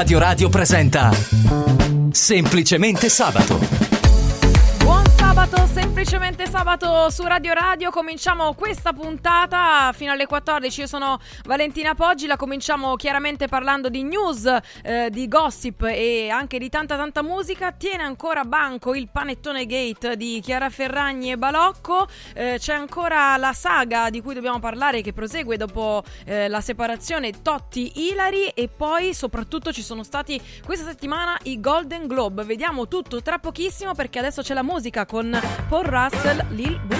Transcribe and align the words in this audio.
Radio 0.00 0.18
Radio 0.18 0.48
presenta 0.48 1.10
Semplicemente 2.10 3.10
Sabato. 3.10 3.89
Sabato, 5.30 5.64
semplicemente 5.72 6.48
sabato 6.48 7.08
su 7.08 7.22
Radio 7.22 7.52
Radio. 7.52 7.90
Cominciamo 7.90 8.52
questa 8.54 8.92
puntata 8.92 9.92
fino 9.94 10.10
alle 10.10 10.26
14. 10.26 10.80
Io 10.80 10.86
sono 10.88 11.20
Valentina 11.44 11.94
Poggi. 11.94 12.26
La 12.26 12.34
cominciamo 12.34 12.96
chiaramente 12.96 13.46
parlando 13.46 13.88
di 13.88 14.02
news, 14.02 14.44
eh, 14.82 15.08
di 15.08 15.28
gossip 15.28 15.84
e 15.84 16.30
anche 16.30 16.58
di 16.58 16.68
tanta 16.68 16.96
tanta 16.96 17.22
musica. 17.22 17.70
Tiene 17.70 18.02
ancora 18.02 18.42
banco 18.42 18.92
il 18.92 19.08
panettone 19.08 19.66
gate 19.66 20.16
di 20.16 20.40
Chiara 20.42 20.68
Ferragni 20.68 21.30
e 21.30 21.36
Balocco. 21.36 22.08
Eh, 22.34 22.56
c'è 22.58 22.74
ancora 22.74 23.36
la 23.36 23.52
saga 23.52 24.10
di 24.10 24.20
cui 24.20 24.34
dobbiamo 24.34 24.58
parlare 24.58 25.00
che 25.00 25.12
prosegue 25.12 25.56
dopo 25.56 26.02
eh, 26.24 26.48
la 26.48 26.60
separazione 26.60 27.40
Totti-Ilari. 27.40 28.48
E 28.48 28.66
poi 28.66 29.14
soprattutto 29.14 29.72
ci 29.72 29.82
sono 29.82 30.02
stati 30.02 30.42
questa 30.66 30.86
settimana 30.86 31.38
i 31.44 31.60
Golden 31.60 32.08
Globe. 32.08 32.42
Vediamo 32.42 32.88
tutto 32.88 33.22
tra 33.22 33.38
pochissimo 33.38 33.94
perché 33.94 34.18
adesso 34.18 34.42
c'è 34.42 34.54
la 34.54 34.64
musica 34.64 35.06
con 35.06 35.19
Paul 35.68 35.84
Russell, 35.84 36.40
Lil 36.52 36.78
boo 36.88 36.96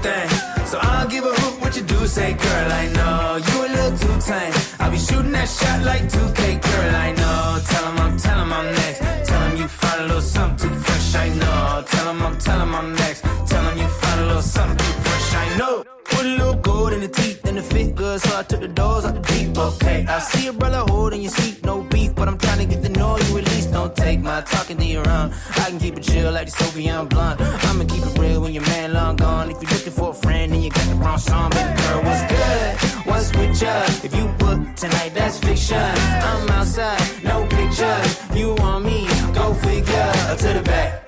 thing. 0.00 0.28
So 0.66 0.78
I'll 0.80 1.08
give 1.08 1.24
a 1.24 1.32
hoot 1.40 1.60
what 1.60 1.76
you 1.76 1.82
do 1.82 2.06
say, 2.06 2.34
girl. 2.34 2.72
I 2.82 2.86
know 2.96 3.40
you 3.46 3.56
a 3.66 3.68
little 3.76 3.98
too 3.98 4.16
tame. 4.20 4.52
I'll 4.78 4.90
be 4.92 4.98
shooting 4.98 5.32
that 5.32 5.48
shot 5.48 5.82
like 5.82 6.04
2K, 6.14 6.40
girl. 6.62 6.94
I 6.94 7.10
know. 7.20 7.60
Tell 7.70 7.84
'em 7.88 7.98
I'm, 7.98 8.16
tell 8.16 8.38
'em 8.38 8.52
I'm 8.52 8.66
next. 8.80 9.00
Tell 9.28 9.42
'em 9.42 9.56
you 9.56 9.66
find 9.66 10.00
a 10.02 10.04
little 10.04 10.22
something 10.22 10.70
too 10.70 10.74
fresh. 10.84 11.14
I 11.16 11.28
know. 11.40 11.82
Tell 11.90 12.08
'em 12.08 12.22
I'm, 12.22 12.38
tell 12.38 12.60
'em 12.60 12.74
I'm 12.74 12.94
next. 12.94 13.22
Tell 13.50 13.64
'em 13.68 13.76
you 13.82 13.88
little 14.28 14.42
something 14.42 14.78
too 14.78 14.92
fresh. 15.04 15.34
I 15.34 15.56
know. 15.58 15.84
Put 16.04 16.24
a 16.24 16.34
little 16.40 16.54
gold 16.54 16.92
in 16.92 17.00
the 17.00 17.08
teeth 17.08 17.44
and 17.46 17.56
the 17.58 17.62
fit 17.62 17.94
good, 17.94 18.20
so 18.20 18.38
I 18.38 18.42
took 18.42 18.60
the 18.60 18.68
doors 18.68 19.04
out 19.04 19.14
the 19.14 19.20
deep. 19.32 19.56
Okay, 19.56 20.06
I 20.08 20.18
see 20.20 20.48
a 20.48 20.52
brother 20.52 20.82
holding 20.92 21.22
your 21.22 21.30
seat, 21.30 21.64
no 21.64 21.82
beef, 21.82 22.14
but 22.14 22.26
I'm 22.28 22.38
trying 22.38 22.58
to 22.58 22.66
get 22.72 22.82
to 22.84 22.88
know 22.98 23.18
you 23.18 23.38
at. 23.38 23.48
Don't 23.78 23.94
take 23.94 24.20
my 24.20 24.40
talking 24.40 24.76
to 24.78 24.84
your 24.84 25.08
own. 25.08 25.32
I 25.62 25.70
can 25.70 25.78
keep 25.78 25.96
it 25.96 26.02
chill 26.02 26.32
like 26.32 26.46
the 26.46 26.52
Soviet 26.52 27.04
blunt. 27.10 27.40
I'ma 27.40 27.84
keep 27.84 28.04
it 28.04 28.18
real 28.18 28.40
when 28.40 28.52
your 28.52 28.64
man 28.64 28.92
long 28.92 29.16
gone. 29.16 29.50
If 29.50 29.62
you're 29.62 29.70
looking 29.70 29.92
for 29.92 30.10
a 30.10 30.14
friend 30.14 30.52
and 30.52 30.64
you 30.64 30.70
got 30.70 30.86
the 30.88 30.94
wrong 30.96 31.18
song, 31.18 31.50
baby 31.50 31.80
girl, 31.82 32.02
what's 32.02 32.24
good? 32.32 33.06
What's 33.06 33.28
with 33.36 33.62
ya? 33.62 33.84
If 34.02 34.14
you 34.16 34.26
book 34.42 34.58
tonight, 34.74 35.12
that's 35.14 35.38
fiction. 35.38 35.78
I'm 35.78 36.48
outside, 36.50 37.00
no 37.22 37.46
pictures. 37.46 38.10
You 38.34 38.54
want 38.54 38.84
me? 38.84 39.06
Go 39.32 39.54
figure. 39.54 40.12
To 40.38 40.52
the 40.54 40.62
back, 40.62 41.07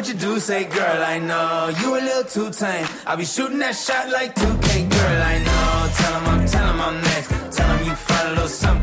what 0.00 0.08
you 0.08 0.14
do 0.14 0.40
say, 0.40 0.64
girl. 0.64 1.02
I 1.02 1.18
know 1.18 1.68
you 1.80 1.94
a 1.94 2.00
little 2.00 2.24
too 2.24 2.50
tame. 2.50 2.86
I'll 3.06 3.18
be 3.18 3.24
shooting 3.26 3.58
that 3.58 3.76
shot 3.76 4.08
like 4.08 4.34
2K, 4.34 4.88
girl. 4.88 5.22
I 5.32 5.36
know. 5.46 5.70
Tell 5.98 6.14
'em 6.16 6.28
I'm, 6.32 6.46
tell 6.46 6.68
'em 6.72 6.80
I'm 6.80 6.96
next. 7.02 7.28
Tell 7.56 7.70
'em 7.70 7.84
you 7.84 7.94
find 7.94 8.28
a 8.28 8.30
little 8.30 8.48
something 8.48 8.79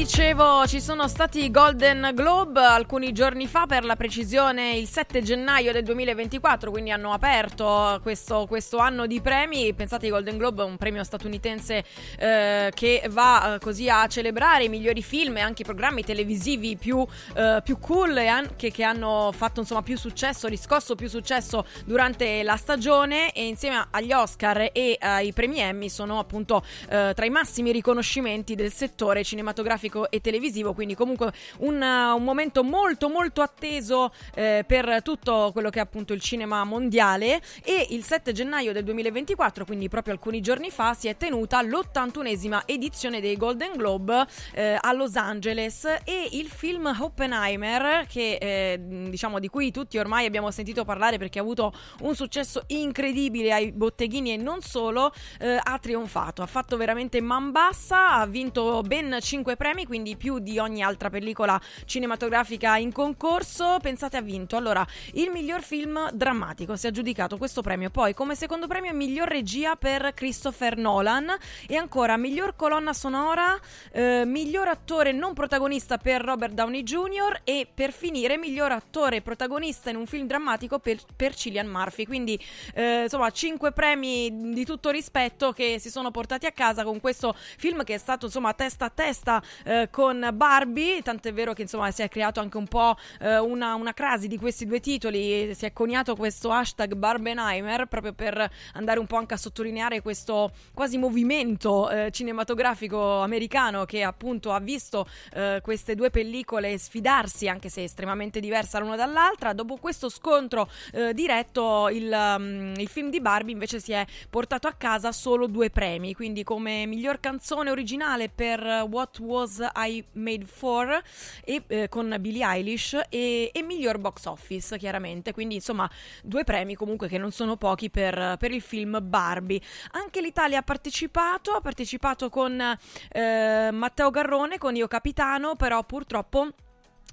dicevo, 0.00 0.66
ci 0.66 0.80
sono 0.80 1.08
stati 1.08 1.44
i 1.44 1.50
Golden 1.50 2.12
Globe 2.14 2.58
alcuni 2.58 3.12
giorni 3.12 3.46
fa, 3.46 3.66
per 3.66 3.84
la 3.84 3.96
precisione 3.96 4.74
il 4.74 4.88
7 4.88 5.20
gennaio 5.20 5.72
del 5.72 5.82
2024, 5.82 6.70
quindi 6.70 6.90
hanno 6.90 7.12
aperto 7.12 7.98
questo, 8.00 8.46
questo 8.48 8.78
anno 8.78 9.06
di 9.06 9.20
premi. 9.20 9.74
Pensate 9.74 10.06
ai 10.06 10.12
Golden 10.12 10.38
Globe, 10.38 10.62
un 10.62 10.78
premio 10.78 11.04
statunitense 11.04 11.84
eh, 12.18 12.72
che 12.74 13.06
va 13.10 13.56
eh, 13.56 13.58
così 13.58 13.90
a 13.90 14.06
celebrare 14.06 14.64
i 14.64 14.68
migliori 14.70 15.02
film 15.02 15.36
e 15.36 15.40
anche 15.40 15.62
i 15.62 15.64
programmi 15.66 16.02
televisivi 16.02 16.78
più, 16.78 17.06
eh, 17.34 17.60
più 17.62 17.78
cool 17.78 18.16
e 18.16 18.26
anche 18.26 18.70
che 18.70 18.82
hanno 18.82 19.30
fatto 19.36 19.60
insomma 19.60 19.82
più 19.82 19.98
successo, 19.98 20.48
riscosso 20.48 20.94
più 20.94 21.10
successo 21.10 21.66
durante 21.84 22.42
la 22.42 22.56
stagione 22.56 23.32
e 23.32 23.46
insieme 23.46 23.86
agli 23.90 24.14
Oscar 24.14 24.70
e 24.72 24.96
ai 24.98 25.34
premi 25.34 25.58
Emmy 25.58 25.90
sono 25.90 26.18
appunto 26.18 26.64
eh, 26.88 27.12
tra 27.14 27.26
i 27.26 27.30
massimi 27.30 27.70
riconoscimenti 27.70 28.54
del 28.54 28.72
settore 28.72 29.22
cinematografico 29.22 29.89
e 30.10 30.20
televisivo, 30.20 30.72
quindi 30.72 30.94
comunque 30.94 31.32
un, 31.58 31.80
uh, 31.80 32.16
un 32.16 32.24
momento 32.24 32.62
molto 32.62 33.08
molto 33.08 33.42
atteso 33.42 34.12
eh, 34.34 34.64
per 34.66 35.02
tutto 35.02 35.50
quello 35.52 35.70
che 35.70 35.78
è 35.78 35.82
appunto 35.82 36.12
il 36.12 36.20
cinema 36.20 36.64
mondiale. 36.64 37.40
E 37.64 37.88
il 37.90 38.04
7 38.04 38.32
gennaio 38.32 38.72
del 38.72 38.84
2024, 38.84 39.64
quindi 39.64 39.88
proprio 39.88 40.14
alcuni 40.14 40.40
giorni 40.40 40.70
fa, 40.70 40.94
si 40.94 41.08
è 41.08 41.16
tenuta 41.16 41.62
l'81esima 41.62 42.62
edizione 42.64 43.20
dei 43.20 43.36
Golden 43.36 43.72
Globe 43.76 44.26
eh, 44.52 44.78
a 44.80 44.92
Los 44.92 45.16
Angeles. 45.16 45.84
E 46.04 46.28
il 46.32 46.48
film 46.48 46.96
Oppenheimer, 46.98 48.06
che 48.06 48.38
eh, 48.40 48.80
diciamo 49.08 49.38
di 49.38 49.48
cui 49.48 49.70
tutti 49.70 49.98
ormai 49.98 50.26
abbiamo 50.26 50.50
sentito 50.50 50.84
parlare 50.84 51.18
perché 51.18 51.38
ha 51.38 51.42
avuto 51.42 51.72
un 52.00 52.14
successo 52.14 52.64
incredibile 52.68 53.52
ai 53.52 53.72
botteghini 53.72 54.32
e 54.32 54.36
non 54.36 54.60
solo, 54.60 55.12
eh, 55.38 55.58
ha 55.62 55.78
trionfato, 55.78 56.42
ha 56.42 56.46
fatto 56.46 56.76
veramente 56.76 57.20
man 57.20 57.50
bassa, 57.50 58.12
ha 58.14 58.26
vinto 58.26 58.82
ben 58.82 59.18
5 59.20 59.56
premi, 59.56 59.79
quindi 59.86 60.16
più 60.16 60.38
di 60.38 60.58
ogni 60.58 60.82
altra 60.82 61.10
pellicola 61.10 61.60
cinematografica 61.84 62.76
in 62.76 62.92
concorso. 62.92 63.78
Pensate 63.80 64.16
ha 64.16 64.20
vinto. 64.20 64.56
Allora, 64.56 64.86
il 65.14 65.30
miglior 65.30 65.62
film 65.62 66.10
drammatico 66.10 66.76
si 66.76 66.86
è 66.86 66.88
aggiudicato 66.90 67.36
questo 67.36 67.62
premio. 67.62 67.90
Poi, 67.90 68.14
come 68.14 68.34
secondo 68.34 68.66
premio, 68.66 68.92
miglior 68.94 69.28
regia 69.28 69.76
per 69.76 70.12
Christopher 70.14 70.76
Nolan. 70.76 71.34
E 71.66 71.76
ancora, 71.76 72.16
miglior 72.16 72.56
colonna 72.56 72.92
sonora, 72.92 73.58
eh, 73.92 74.24
miglior 74.24 74.68
attore 74.68 75.12
non 75.12 75.34
protagonista 75.34 75.98
per 75.98 76.22
Robert 76.22 76.52
Downey 76.52 76.82
Jr. 76.82 77.40
E 77.44 77.66
per 77.72 77.92
finire, 77.92 78.36
miglior 78.36 78.72
attore 78.72 79.22
protagonista 79.22 79.90
in 79.90 79.96
un 79.96 80.06
film 80.06 80.26
drammatico 80.26 80.78
per, 80.78 80.98
per 81.16 81.34
Cillian 81.34 81.66
Murphy. 81.66 82.06
Quindi, 82.06 82.38
eh, 82.74 83.02
insomma, 83.02 83.30
5 83.30 83.72
premi 83.72 84.52
di 84.52 84.64
tutto 84.64 84.90
rispetto 84.90 85.52
che 85.52 85.78
si 85.78 85.90
sono 85.90 86.10
portati 86.10 86.46
a 86.46 86.52
casa 86.52 86.84
con 86.84 87.00
questo 87.00 87.34
film 87.36 87.84
che 87.84 87.94
è 87.94 87.98
stato, 87.98 88.26
insomma, 88.26 88.52
testa 88.54 88.86
a 88.86 88.90
testa 88.90 89.42
eh, 89.64 89.69
con 89.90 90.28
Barbie. 90.32 91.02
Tant'è 91.02 91.32
vero 91.32 91.52
che, 91.52 91.62
insomma, 91.62 91.90
si 91.90 92.02
è 92.02 92.08
creato 92.08 92.40
anche 92.40 92.56
un 92.56 92.66
po' 92.66 92.96
eh, 93.20 93.38
una, 93.38 93.74
una 93.74 93.92
crasi 93.92 94.28
di 94.28 94.38
questi 94.38 94.66
due 94.66 94.80
titoli. 94.80 95.54
Si 95.54 95.66
è 95.66 95.72
coniato 95.72 96.16
questo 96.16 96.50
hashtag 96.50 96.94
Barbenheimer 96.94 97.86
proprio 97.86 98.12
per 98.12 98.50
andare 98.74 98.98
un 98.98 99.06
po' 99.06 99.16
anche 99.16 99.34
a 99.34 99.36
sottolineare 99.36 100.00
questo 100.02 100.52
quasi 100.74 100.98
movimento 100.98 101.90
eh, 101.90 102.10
cinematografico 102.10 103.20
americano 103.20 103.84
che 103.84 104.02
appunto 104.02 104.52
ha 104.52 104.60
visto 104.60 105.06
eh, 105.34 105.60
queste 105.62 105.94
due 105.94 106.10
pellicole 106.10 106.76
sfidarsi, 106.78 107.48
anche 107.48 107.68
se 107.68 107.82
estremamente 107.82 108.40
diversa 108.40 108.78
l'una 108.78 108.96
dall'altra. 108.96 109.52
Dopo 109.52 109.76
questo 109.76 110.08
scontro 110.08 110.68
eh, 110.92 111.14
diretto, 111.14 111.88
il, 111.88 112.10
um, 112.10 112.74
il 112.76 112.88
film 112.88 113.10
di 113.10 113.20
Barbie 113.20 113.52
invece 113.52 113.80
si 113.80 113.92
è 113.92 114.04
portato 114.28 114.68
a 114.68 114.72
casa 114.72 115.12
solo 115.12 115.46
due 115.46 115.70
premi, 115.70 116.14
quindi 116.14 116.44
come 116.44 116.86
miglior 116.86 117.20
canzone 117.20 117.70
originale 117.70 118.28
per 118.28 118.86
What 118.88 119.18
Was 119.20 119.59
I 119.74 120.04
Made 120.12 120.46
For 120.46 121.02
e, 121.44 121.62
eh, 121.66 121.88
con 121.88 122.16
Billie 122.20 122.44
Eilish 122.44 123.00
e, 123.08 123.50
e 123.52 123.62
miglior 123.62 123.98
box 123.98 124.26
office 124.26 124.78
chiaramente, 124.78 125.32
quindi 125.32 125.56
insomma 125.56 125.90
due 126.22 126.44
premi 126.44 126.74
comunque 126.74 127.08
che 127.08 127.18
non 127.18 127.32
sono 127.32 127.56
pochi 127.56 127.90
per, 127.90 128.36
per 128.38 128.50
il 128.50 128.62
film 128.62 128.98
Barbie. 129.02 129.60
Anche 129.92 130.20
l'Italia 130.20 130.58
ha 130.58 130.62
partecipato, 130.62 131.52
ha 131.52 131.60
partecipato 131.60 132.28
con 132.28 132.60
eh, 132.60 133.70
Matteo 133.72 134.10
Garrone, 134.10 134.58
con 134.58 134.76
Io 134.76 134.88
Capitano, 134.88 135.56
però 135.56 135.84
purtroppo 135.84 136.48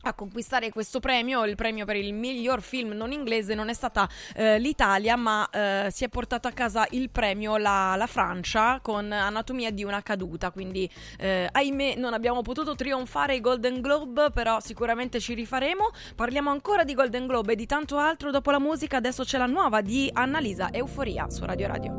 a 0.08 0.14
conquistare 0.14 0.72
questo 0.72 1.00
premio, 1.00 1.46
il 1.46 1.56
premio 1.56 1.86
per 1.86 1.96
il 1.96 2.14
miglior 2.14 2.62
film 2.62 2.92
non 2.92 3.12
inglese, 3.12 3.54
non 3.54 3.70
è 3.70 3.74
stata 3.74 4.10
eh, 4.36 4.60
l'Italia, 4.60 5.16
ma 5.16 5.50
eh, 5.50 5.88
si 5.92 6.04
è 6.04 6.10
portato 6.10 6.48
a 6.48 6.52
casa 6.52 6.88
il 6.92 7.10
premio 7.10 7.58
la, 7.58 7.96
la, 7.96 8.08
Francia 8.08 8.80
con 8.82 9.12
Anatomia 9.12 9.72
di 9.72 9.84
una 9.84 10.02
caduta. 10.02 10.52
Quindi, 10.52 10.90
eh, 11.18 11.48
ahimè, 11.52 11.96
non 11.96 12.14
abbiamo 12.14 12.42
potuto 12.42 12.76
trionfare 12.76 13.36
i 13.36 13.42
Golden 13.42 13.82
Globe, 13.82 14.32
però 14.32 14.60
sicuramente 14.60 15.20
ci 15.20 15.34
rifaremo. 15.34 15.92
Parliamo 16.16 16.50
ancora 16.50 16.84
di 16.84 16.94
Golden 16.94 17.28
Globe 17.28 17.54
e 17.54 17.56
di 17.56 17.66
tanto 17.66 17.98
altro 17.98 18.32
dopo 18.32 18.52
la 18.52 18.60
musica. 18.60 18.98
Adesso 18.98 19.24
c'è 19.24 19.38
la 19.38 19.46
nuova 19.46 19.82
di 19.82 20.10
Annalisa 20.14 20.72
Euforia 20.72 21.30
su 21.30 21.46
Radio 21.46 21.68
Radio. 21.68 21.92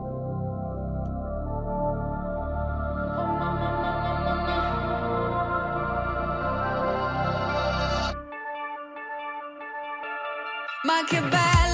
Oh, 3.16 3.36
mamma, 3.36 3.70
mamma, 3.80 4.34
mamma. 4.34 4.77
Ma 10.84 11.02
che 11.04 11.20
bello! 11.20 11.67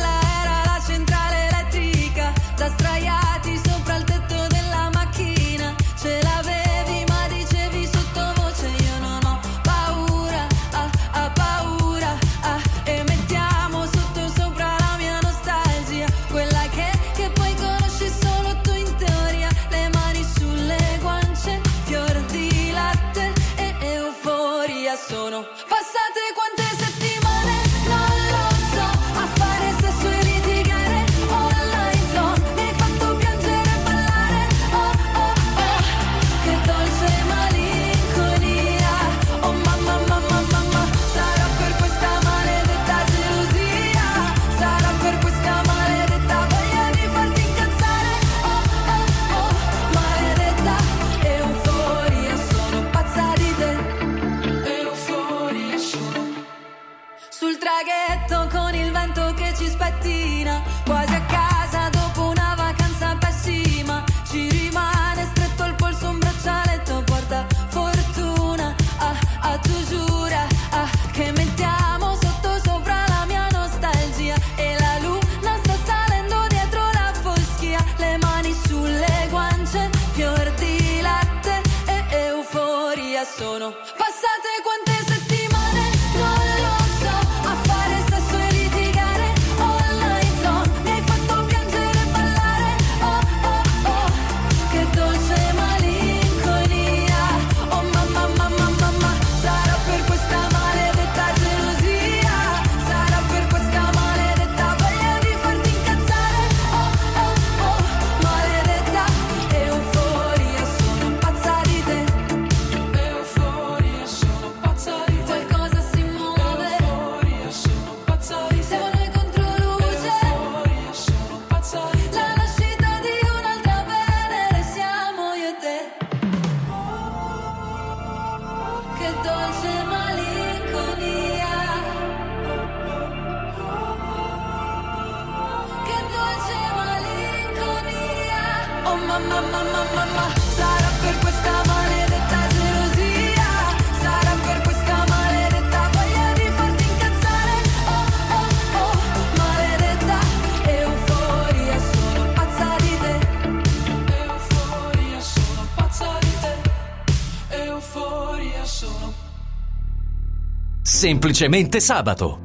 semplicemente 161.04 161.82
sabato. 161.82 162.43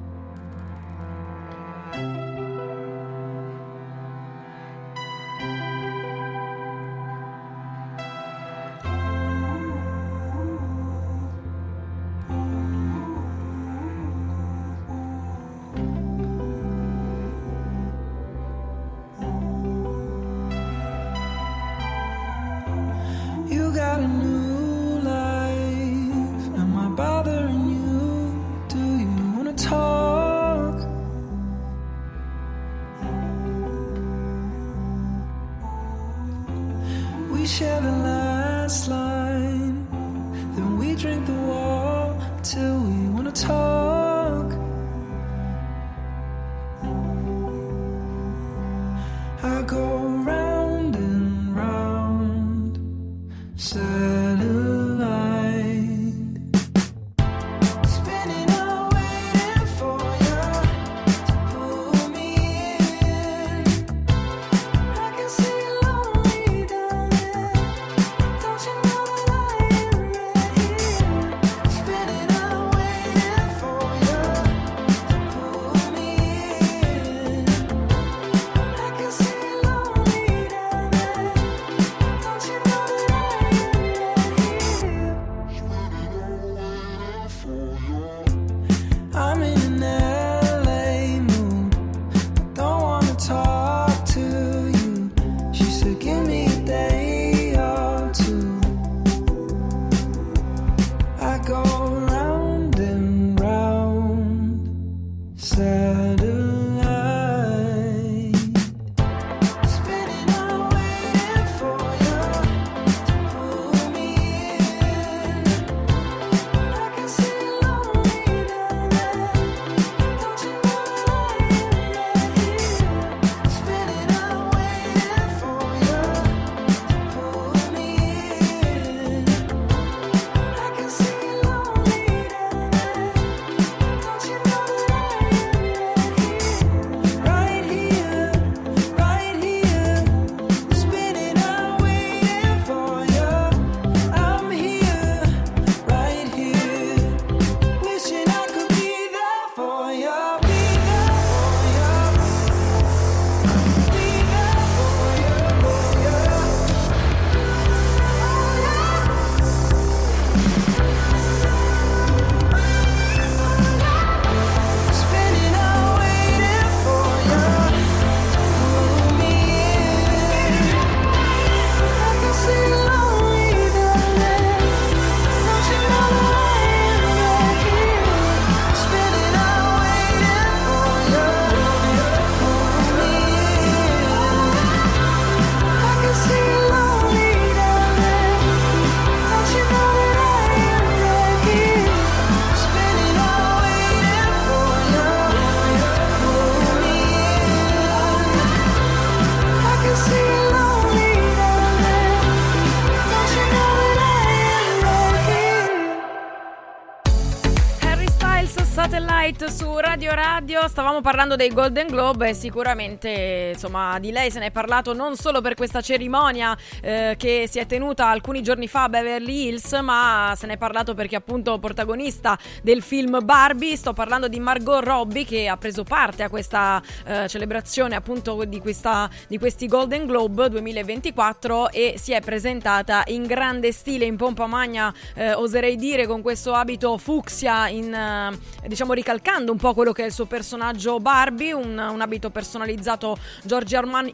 Radio 210.09 210.16
Radio, 210.16 210.68
stavamo 210.68 211.01
parlando 211.01 211.35
dei 211.35 211.49
Golden 211.49 211.85
Globe 211.85 212.30
e 212.30 212.33
sicuramente 212.33 213.51
insomma 213.54 213.99
di 213.99 214.11
lei 214.11 214.31
se 214.31 214.39
ne 214.39 214.47
è 214.47 214.51
parlato 214.51 214.94
non 214.94 215.16
solo 215.16 215.39
per 215.39 215.54
questa 215.54 215.81
cerimonia 215.81 216.57
eh, 216.81 217.16
che 217.18 217.48
si 217.50 217.59
è 217.59 217.66
tenuta 217.66 218.07
alcuni 218.07 218.42
giorni 218.42 218.68
fa 218.68 218.83
a 218.83 218.90
Beverly 218.90 219.48
Hills 219.48 219.71
ma 219.81 220.33
se 220.36 220.48
ne 220.48 220.54
è 220.54 220.57
parlato 220.57 220.94
perché 220.94 221.16
appunto 221.16 221.57
protagonista 221.59 222.38
del 222.62 222.81
film 222.81 223.19
Barbie, 223.24 223.76
sto 223.76 223.94
parlando 223.94 224.28
di 224.28 224.40
Margot 224.40 224.83
Robbie 224.83 225.26
che 225.26 225.48
ha 225.48 225.57
preso 225.57 225.83
parte 225.83 226.24
a 226.24 226.30
questa 226.30 226.81
eh, 227.06 227.28
celebrazione 227.28 227.95
appunto 227.95 228.44
di, 228.45 228.59
questa, 228.59 229.09
di 229.28 229.38
questi 229.38 229.68
Golden 229.68 230.06
Globe 230.06 230.50
2024 230.50 231.71
e 231.71 231.95
si 231.98 232.14
è 232.14 232.21
presentata 232.21 233.04
in 233.07 233.26
grande 233.26 233.71
stile, 233.71 234.06
in 234.06 234.16
pompa 234.16 234.48
magna 234.48 234.94
eh, 235.16 235.33
oserei 235.33 235.76
dire 235.76 236.07
con 236.07 236.21
questo 236.21 236.54
abito 236.54 236.98
fucsia 236.98 237.68
in, 237.68 237.94
eh, 237.94 238.68
diciamo 238.68 238.94
ricalcando 238.94 239.52
un 239.52 239.57
po' 239.57 239.74
quello 239.74 239.92
che 239.92 240.04
è 240.04 240.06
il 240.06 240.12
suo 240.12 240.26
personaggio 240.26 241.00
Barbie, 241.00 241.54
un, 241.54 241.78
un 241.78 242.02
abito 242.02 242.30
personalizzato 242.30 243.18
Giorgio 243.44 243.78
Armani, 243.78 244.14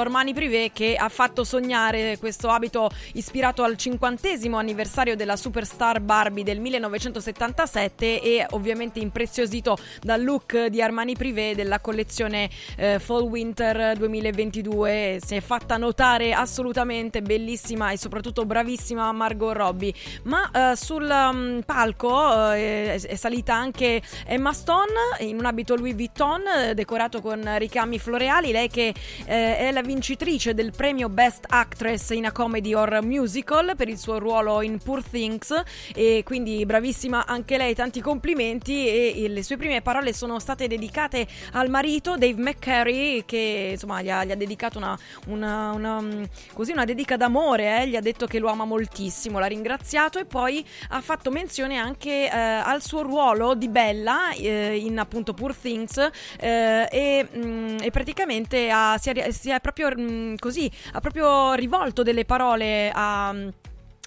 Armani 0.00 0.34
Privé 0.34 0.70
che 0.72 0.96
ha 0.96 1.08
fatto 1.08 1.44
sognare 1.44 1.95
questo 2.18 2.48
abito 2.48 2.90
ispirato 3.14 3.62
al 3.62 3.76
cinquantesimo 3.76 4.56
anniversario 4.56 5.16
della 5.16 5.36
superstar 5.36 6.00
Barbie 6.00 6.44
del 6.44 6.60
1977 6.60 8.20
e 8.20 8.46
ovviamente 8.50 9.00
impreziosito 9.00 9.76
dal 10.00 10.22
look 10.22 10.66
di 10.66 10.82
Armani 10.82 11.14
Privé 11.14 11.54
della 11.54 11.80
collezione 11.80 12.48
eh, 12.76 12.98
Fall 12.98 13.22
Winter 13.22 13.96
2022 13.96 15.18
si 15.24 15.34
è 15.36 15.40
fatta 15.40 15.76
notare 15.76 16.32
assolutamente 16.32 17.22
bellissima 17.22 17.90
e 17.90 17.98
soprattutto 17.98 18.44
bravissima 18.44 19.10
Margot 19.12 19.54
Robbie. 19.54 19.92
Ma 20.24 20.50
eh, 20.50 20.76
sul 20.76 21.08
um, 21.08 21.62
palco 21.64 22.52
eh, 22.52 22.94
è, 22.94 23.14
salita 23.16 23.54
anche 23.54 24.02
Emma 24.26 24.52
Stone 24.52 24.92
in 25.20 25.38
un 25.38 25.44
abito 25.44 25.74
Louis 25.76 25.94
Vuitton 25.94 26.42
eh, 26.46 26.74
decorato 26.74 27.20
con 27.20 27.42
ricami 27.58 27.98
floreali. 27.98 28.52
Lei 28.52 28.68
che 28.68 28.94
eh, 29.24 29.56
è 29.58 29.70
la 29.72 29.82
vincitrice 29.82 30.54
del 30.54 30.72
premio 30.74 31.08
Best 31.08 31.44
Actress 31.76 32.10
in 32.10 32.24
a 32.24 32.32
Comedy 32.32 32.72
or 32.72 33.00
Musical 33.02 33.74
per 33.76 33.90
il 33.90 33.98
suo 33.98 34.18
ruolo 34.18 34.62
in 34.62 34.78
Poor 34.78 35.02
Things. 35.02 35.52
E 35.94 36.22
quindi 36.24 36.64
bravissima 36.64 37.26
anche 37.26 37.58
lei 37.58 37.74
tanti 37.74 38.00
complimenti. 38.00 38.88
E, 38.88 39.28
le 39.28 39.42
sue 39.42 39.58
prime 39.58 39.82
parole 39.82 40.14
sono 40.14 40.38
state 40.38 40.68
dedicate 40.68 41.26
al 41.52 41.68
marito 41.68 42.16
Dave 42.16 42.40
McCary 42.40 43.26
che 43.26 43.70
insomma 43.72 44.00
gli 44.00 44.08
ha, 44.08 44.24
gli 44.24 44.30
ha 44.30 44.36
dedicato 44.36 44.78
una, 44.78 44.98
una, 45.26 45.72
una, 45.72 46.00
mm, 46.00 46.22
così 46.54 46.72
una 46.72 46.86
dedica 46.86 47.18
d'amore 47.18 47.82
eh, 47.82 47.88
gli 47.88 47.96
ha 47.96 48.00
detto 48.00 48.26
che 48.26 48.38
lo 48.38 48.48
ama 48.48 48.64
moltissimo 48.64 49.38
l'ha 49.38 49.46
ringraziato 49.46 50.18
e 50.18 50.24
poi 50.24 50.64
ha 50.90 51.00
fatto 51.00 51.30
menzione 51.30 51.76
anche 51.76 52.30
eh, 52.30 52.30
al 52.30 52.82
suo 52.82 53.02
ruolo 53.02 53.54
di 53.54 53.68
Bella 53.68 54.32
eh, 54.32 54.76
in 54.76 54.98
appunto 54.98 55.34
Poor 55.34 55.54
Things 55.54 55.98
eh, 56.38 56.88
e, 56.90 57.28
mm, 57.36 57.78
e 57.82 57.90
praticamente 57.90 58.70
ha, 58.70 58.96
si, 58.98 59.10
è, 59.10 59.30
si 59.30 59.50
è 59.50 59.60
proprio 59.60 59.90
mm, 59.98 60.36
così 60.38 60.70
ha 60.92 61.00
proprio 61.00 61.54
rivolto 61.66 62.04
delle 62.04 62.24
parole 62.24 62.90
a 62.94 63.34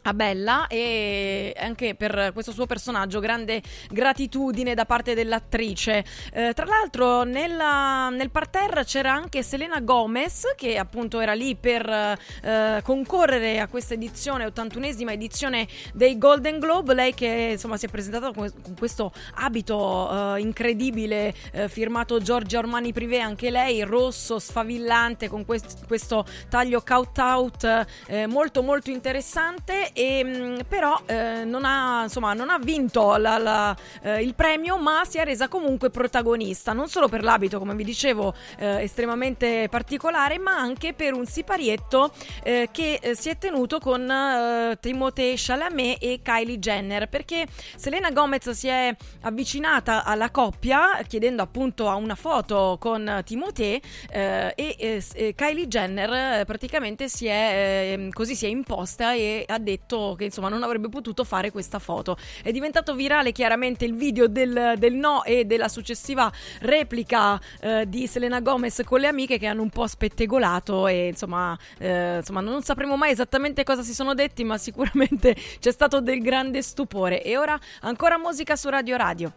a 0.04 0.14
Bella. 0.14 0.68
E 0.68 1.54
anche 1.58 1.96
per 1.96 2.32
questo 2.34 2.52
suo 2.52 2.66
personaggio 2.66 3.20
grande 3.20 3.62
gratitudine 3.90 4.74
da 4.74 4.86
parte 4.86 5.14
dell'attrice. 5.14 6.04
Eh, 6.34 6.54
tra 6.54 6.66
l'altro 6.66 7.24
nella, 7.24 8.10
nel 8.10 8.30
parterre 8.30 8.84
c'era 8.84 9.14
anche 9.14 9.44
Selena 9.44 9.80
Gomez 9.80 10.54
che 10.56 10.78
appunto 10.78 11.20
era 11.20 11.34
lì 11.34 11.56
per 11.56 11.88
eh, 11.90 12.82
concorrere 12.84 13.60
a 13.60 13.68
questa 13.68 13.94
edizione, 13.94 14.46
81esima 14.46 15.12
edizione 15.12 15.68
dei 15.94 16.18
Golden 16.18 16.60
Globe, 16.60 16.94
lei 16.94 17.14
che 17.14 17.50
insomma 17.52 17.78
si 17.78 17.86
è 17.86 17.90
presentata 17.90 18.32
con, 18.32 18.52
con 18.62 18.76
questo 18.78 19.12
abito 19.36 20.36
eh, 20.36 20.42
incredibile 20.42 21.34
eh, 21.52 21.70
firmato 21.70 22.20
Giorgio 22.20 22.60
Armani 22.60 22.94
Privé, 22.94 23.20
anche 23.20 23.50
lei 23.50 23.82
rosso, 23.82 24.40
sfavillante 24.40 25.28
con 25.28 25.46
quest- 25.46 25.86
questo 25.88 26.26
taglio 26.50 26.82
cut 26.82 27.18
out 27.18 27.86
eh, 28.08 28.28
molto 28.28 28.62
molto 28.62 28.90
interessante 28.90 29.89
e, 29.94 30.24
mh, 30.24 30.64
però 30.68 31.00
eh, 31.06 31.44
non, 31.46 31.66
ha, 31.66 32.04
insomma, 32.04 32.34
non 32.34 32.50
ha 32.50 32.58
vinto 32.60 33.16
la- 33.18 33.38
la- 33.38 33.76
eh, 34.02 34.22
il 34.22 34.34
premio, 34.36 34.78
ma 34.78 35.04
si 35.08 35.18
è 35.18 35.24
resa 35.24 35.48
comunque 35.48 35.90
protagonista, 35.90 36.74
non 36.74 36.88
solo 36.88 37.08
per 37.08 37.24
l'abito, 37.24 37.60
come 37.60 37.76
vi 37.76 37.84
dicevo, 37.84 38.34
eh, 38.58 38.82
estremamente 38.84 39.68
particolare, 39.70 40.38
ma 40.40 40.56
anche 40.58 40.94
per 40.94 41.14
un 41.14 41.26
siparietto 41.26 42.12
eh, 42.44 42.70
che 42.72 43.00
eh, 43.02 43.16
si 43.16 43.30
è 43.30 43.38
tenuto 43.38 43.80
con 43.80 44.10
eh, 44.10 44.78
Timothée 44.80 45.34
Chalamet 45.38 45.98
e 46.02 46.20
Kylie 46.24 46.60
Jenner, 46.60 47.08
perché 47.10 47.46
Selena 47.76 48.12
Gomez 48.12 48.50
si 48.52 48.68
è 48.68 48.96
avvicinata 49.22 50.04
alla 50.04 50.30
coppia 50.32 51.00
chiedendo 51.08 51.42
appunto 51.42 51.88
a 51.90 51.96
una 51.96 52.16
foto 52.16 52.78
con 52.80 53.22
Timothée 53.26 53.82
eh, 54.12 54.54
e 54.56 55.04
eh, 55.14 55.34
Kylie 55.36 55.68
Jenner 55.68 56.46
praticamente 56.46 57.08
si 57.10 57.28
è 57.28 57.98
eh, 57.98 58.10
così 58.12 58.36
si 58.36 58.46
è 58.46 58.50
imposta 58.50 59.14
e 59.14 59.44
ha 59.48 59.58
detto 59.58 59.79
che 59.88 60.26
insomma 60.26 60.50
non 60.50 60.64
avrebbe 60.64 60.90
potuto 60.90 61.24
fare 61.24 61.52
questa 61.52 61.80
foto. 61.80 62.18
È 62.44 62.52
diventato 62.52 62.94
virale 62.94 63.32
chiaramente 63.32 63.86
il 63.86 63.96
video 63.96 64.28
del, 64.28 64.76
del 64.78 64.94
no 64.94 65.24
e 65.24 65.46
della 65.46 65.68
successiva 65.68 66.32
replica 66.62 67.40
eh, 67.60 67.88
di 67.88 68.06
Selena 68.08 68.40
Gomez 68.40 68.82
con 68.86 69.00
le 69.00 69.08
amiche 69.08 69.38
che 69.40 69.48
hanno 69.48 69.62
un 69.62 69.70
po' 69.70 69.88
spettegolato 69.88 70.88
e 70.88 71.08
insomma, 71.08 71.58
eh, 71.78 72.18
insomma 72.18 72.42
non 72.42 72.62
sapremo 72.62 72.98
mai 72.98 73.12
esattamente 73.12 73.64
cosa 73.64 73.82
si 73.82 73.94
sono 73.94 74.14
detti 74.14 74.44
ma 74.44 74.58
sicuramente 74.58 75.36
c'è 75.60 75.72
stato 75.72 76.02
del 76.02 76.22
grande 76.22 76.62
stupore. 76.62 77.24
E 77.24 77.38
ora 77.38 77.60
ancora 77.82 78.18
musica 78.18 78.56
su 78.56 78.70
Radio 78.70 78.98
Radio. 78.98 79.34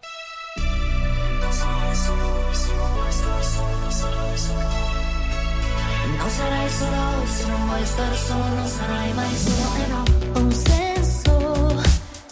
Non 6.23 6.31
sarai 6.31 6.71
solo 6.71 7.26
se 7.26 7.47
non 7.49 7.67
vuoi 7.67 7.85
star 7.85 8.14
solo, 8.14 8.45
non 8.55 8.67
sarai 8.69 9.12
mai 9.12 9.37
solo 9.37 9.75
e 9.75 9.87
no. 9.88 10.02
Ho 10.35 10.38
un 10.38 10.52
senso 10.52 11.83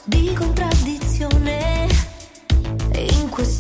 di 0.05 0.33
contraddizione 0.33 1.89
in 2.95 3.29
questo 3.31 3.60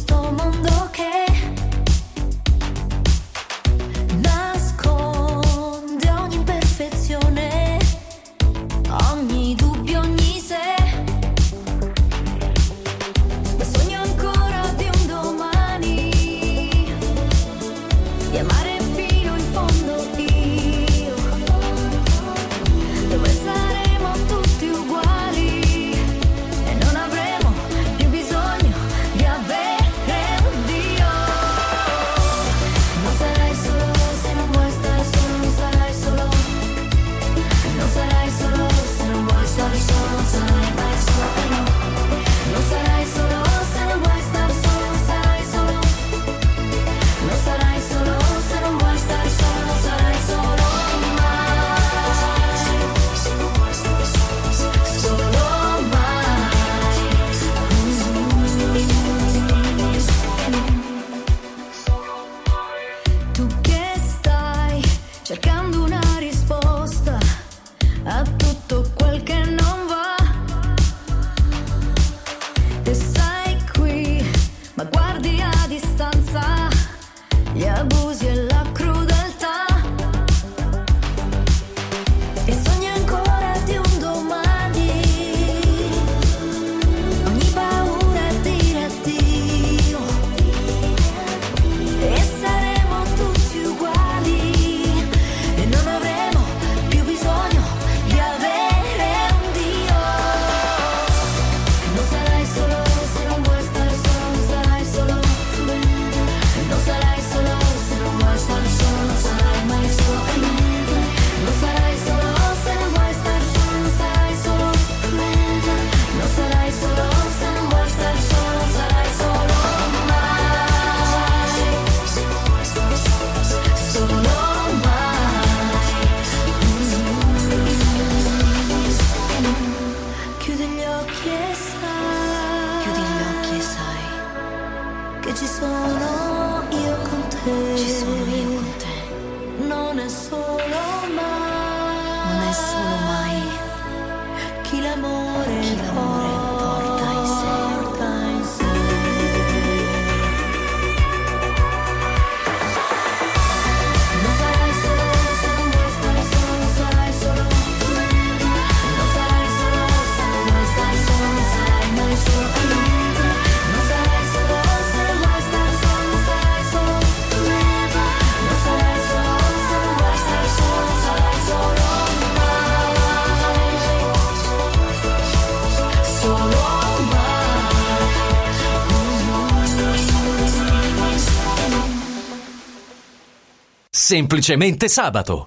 Semplicemente 184.10 184.88
sabato. 184.88 185.46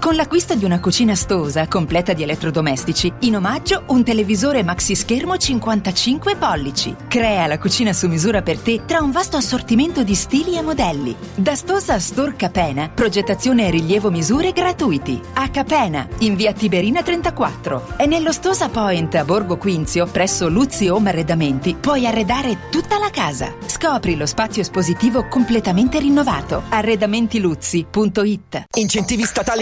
Con 0.00 0.14
l'acquisto 0.16 0.54
di 0.54 0.64
una 0.64 0.80
cucina 0.80 1.14
Stosa 1.14 1.66
completa 1.68 2.12
di 2.12 2.22
elettrodomestici, 2.22 3.12
in 3.20 3.36
omaggio 3.36 3.84
un 3.88 4.02
televisore 4.04 4.62
maxi 4.62 4.94
schermo 4.94 5.36
55 5.36 6.36
pollici. 6.36 6.94
Crea 7.08 7.46
la 7.46 7.58
cucina 7.58 7.92
su 7.92 8.08
misura 8.08 8.42
per 8.42 8.58
te 8.58 8.82
tra 8.86 9.00
un 9.00 9.10
vasto 9.10 9.36
assortimento 9.36 10.02
di 10.02 10.14
stili 10.14 10.56
e 10.56 10.62
modelli. 10.62 11.14
Da 11.34 11.54
Stosa 11.54 11.98
Storca 11.98 12.50
Pena, 12.50 12.88
progettazione 12.88 13.66
e 13.66 13.70
rilievo 13.70 14.10
misure 14.10 14.52
gratuiti. 14.52 15.20
A 15.34 15.48
Capena, 15.48 16.06
in 16.18 16.34
via 16.36 16.52
Tiberina 16.52 17.02
34. 17.02 17.94
E 17.96 18.06
nello 18.06 18.32
Stosa 18.32 18.68
Point 18.68 19.14
a 19.14 19.24
Borgo 19.24 19.56
Quinzio, 19.56 20.06
presso 20.06 20.48
Luzzi 20.48 20.88
Home 20.88 21.10
Arredamenti, 21.10 21.74
puoi 21.78 22.06
arredare 22.06 22.68
tutta 22.70 22.98
la 22.98 23.10
casa. 23.10 23.54
Scopri 23.66 24.16
lo 24.16 24.26
spazio 24.26 24.62
espositivo 24.62 25.26
completamente 25.28 25.98
rinnovato. 25.98 26.62
Arredamentiluzzi.it 26.68 28.64
Incentivi 28.74 29.24
statali 29.24 29.61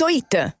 Toita. 0.01 0.60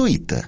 gratuita. 0.01 0.47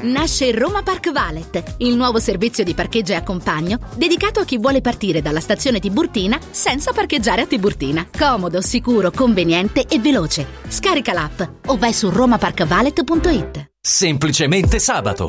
Nasce 0.00 0.50
Roma 0.52 0.82
Park 0.82 1.12
Valet, 1.12 1.74
il 1.78 1.96
nuovo 1.96 2.18
servizio 2.18 2.64
di 2.64 2.74
parcheggio 2.74 3.12
e 3.12 3.16
accompagno 3.16 3.78
dedicato 3.96 4.40
a 4.40 4.44
chi 4.44 4.58
vuole 4.58 4.80
partire 4.80 5.22
dalla 5.22 5.40
stazione 5.40 5.78
Tiburtina 5.78 6.38
senza 6.50 6.92
parcheggiare 6.92 7.42
a 7.42 7.46
Tiburtina. 7.46 8.06
Comodo, 8.16 8.60
sicuro, 8.60 9.10
conveniente 9.10 9.86
e 9.86 9.98
veloce. 9.98 10.46
Scarica 10.68 11.12
l'app 11.12 11.40
o 11.66 11.76
vai 11.76 11.92
su 11.92 12.10
romaparkvalet.it. 12.10 13.70
Semplicemente 13.80 14.78
sabato. 14.78 15.28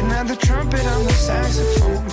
can 0.00 0.10
have 0.10 0.28
the 0.28 0.36
trumpet 0.36 0.84
on 0.86 1.04
the 1.04 1.12
saxophone. 1.12 2.04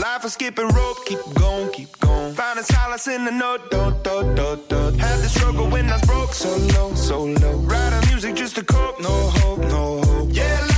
Life 0.00 0.24
is 0.24 0.32
skipping 0.34 0.68
rope, 0.68 0.98
keep 1.06 1.18
going, 1.34 1.68
keep 1.70 1.98
going. 1.98 2.34
Finding 2.34 2.64
solace 2.64 3.08
in 3.08 3.24
the 3.24 3.32
note, 3.32 3.70
do, 3.70 3.92
do, 4.04 4.16
do, 4.36 4.48
do. 4.68 4.98
Had 4.98 5.18
the 5.24 5.28
struggle 5.28 5.68
when 5.68 5.90
I 5.90 5.94
was 5.94 6.02
broke, 6.02 6.32
so 6.34 6.56
low, 6.74 6.94
so 6.94 7.24
low. 7.24 7.56
Writing 7.70 8.08
music 8.10 8.36
just 8.36 8.54
to 8.56 8.64
cope, 8.64 9.00
no 9.00 9.14
hope, 9.40 9.60
no 9.60 10.02
hope. 10.02 10.28
Yeah, 10.30 10.77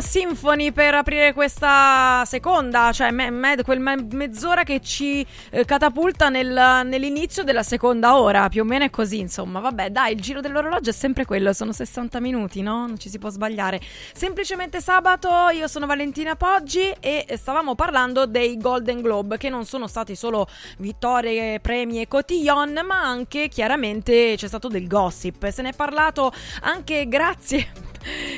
Symphony 0.00 0.72
per 0.72 0.94
aprire 0.94 1.32
questa 1.32 2.24
seconda, 2.26 2.92
cioè 2.92 3.10
me- 3.10 3.30
me- 3.30 3.62
quel 3.62 3.80
me- 3.80 4.06
mezz'ora 4.12 4.62
che 4.62 4.80
ci 4.80 5.24
eh, 5.50 5.64
catapulta 5.64 6.28
nel- 6.28 6.82
nell'inizio 6.84 7.44
della 7.44 7.62
seconda 7.62 8.18
ora, 8.18 8.48
più 8.48 8.62
o 8.62 8.64
meno 8.64 8.84
è 8.84 8.90
così, 8.90 9.18
insomma. 9.18 9.60
Vabbè, 9.60 9.90
dai, 9.90 10.12
il 10.14 10.20
giro 10.20 10.40
dell'orologio 10.40 10.90
è 10.90 10.92
sempre 10.92 11.24
quello, 11.24 11.52
sono 11.52 11.72
60 11.72 12.20
minuti, 12.20 12.62
no? 12.62 12.86
Non 12.86 12.98
ci 12.98 13.08
si 13.08 13.18
può 13.18 13.30
sbagliare. 13.30 13.80
Semplicemente 14.12 14.80
sabato, 14.80 15.28
io 15.52 15.68
sono 15.68 15.86
Valentina 15.86 16.36
Poggi 16.36 16.92
e 17.00 17.26
stavamo 17.36 17.74
parlando 17.74 18.26
dei 18.26 18.56
Golden 18.56 19.00
Globe, 19.00 19.36
che 19.38 19.48
non 19.48 19.64
sono 19.64 19.86
stati 19.86 20.14
solo 20.16 20.46
vittorie, 20.78 21.60
premi 21.60 22.00
e 22.00 22.08
cotillon, 22.08 22.80
ma 22.86 23.00
anche 23.02 23.48
chiaramente 23.48 24.34
c'è 24.36 24.48
stato 24.48 24.68
del 24.68 24.86
gossip. 24.86 25.48
Se 25.48 25.62
ne 25.62 25.70
è 25.70 25.74
parlato 25.74 26.32
anche 26.62 27.08
grazie 27.08 27.85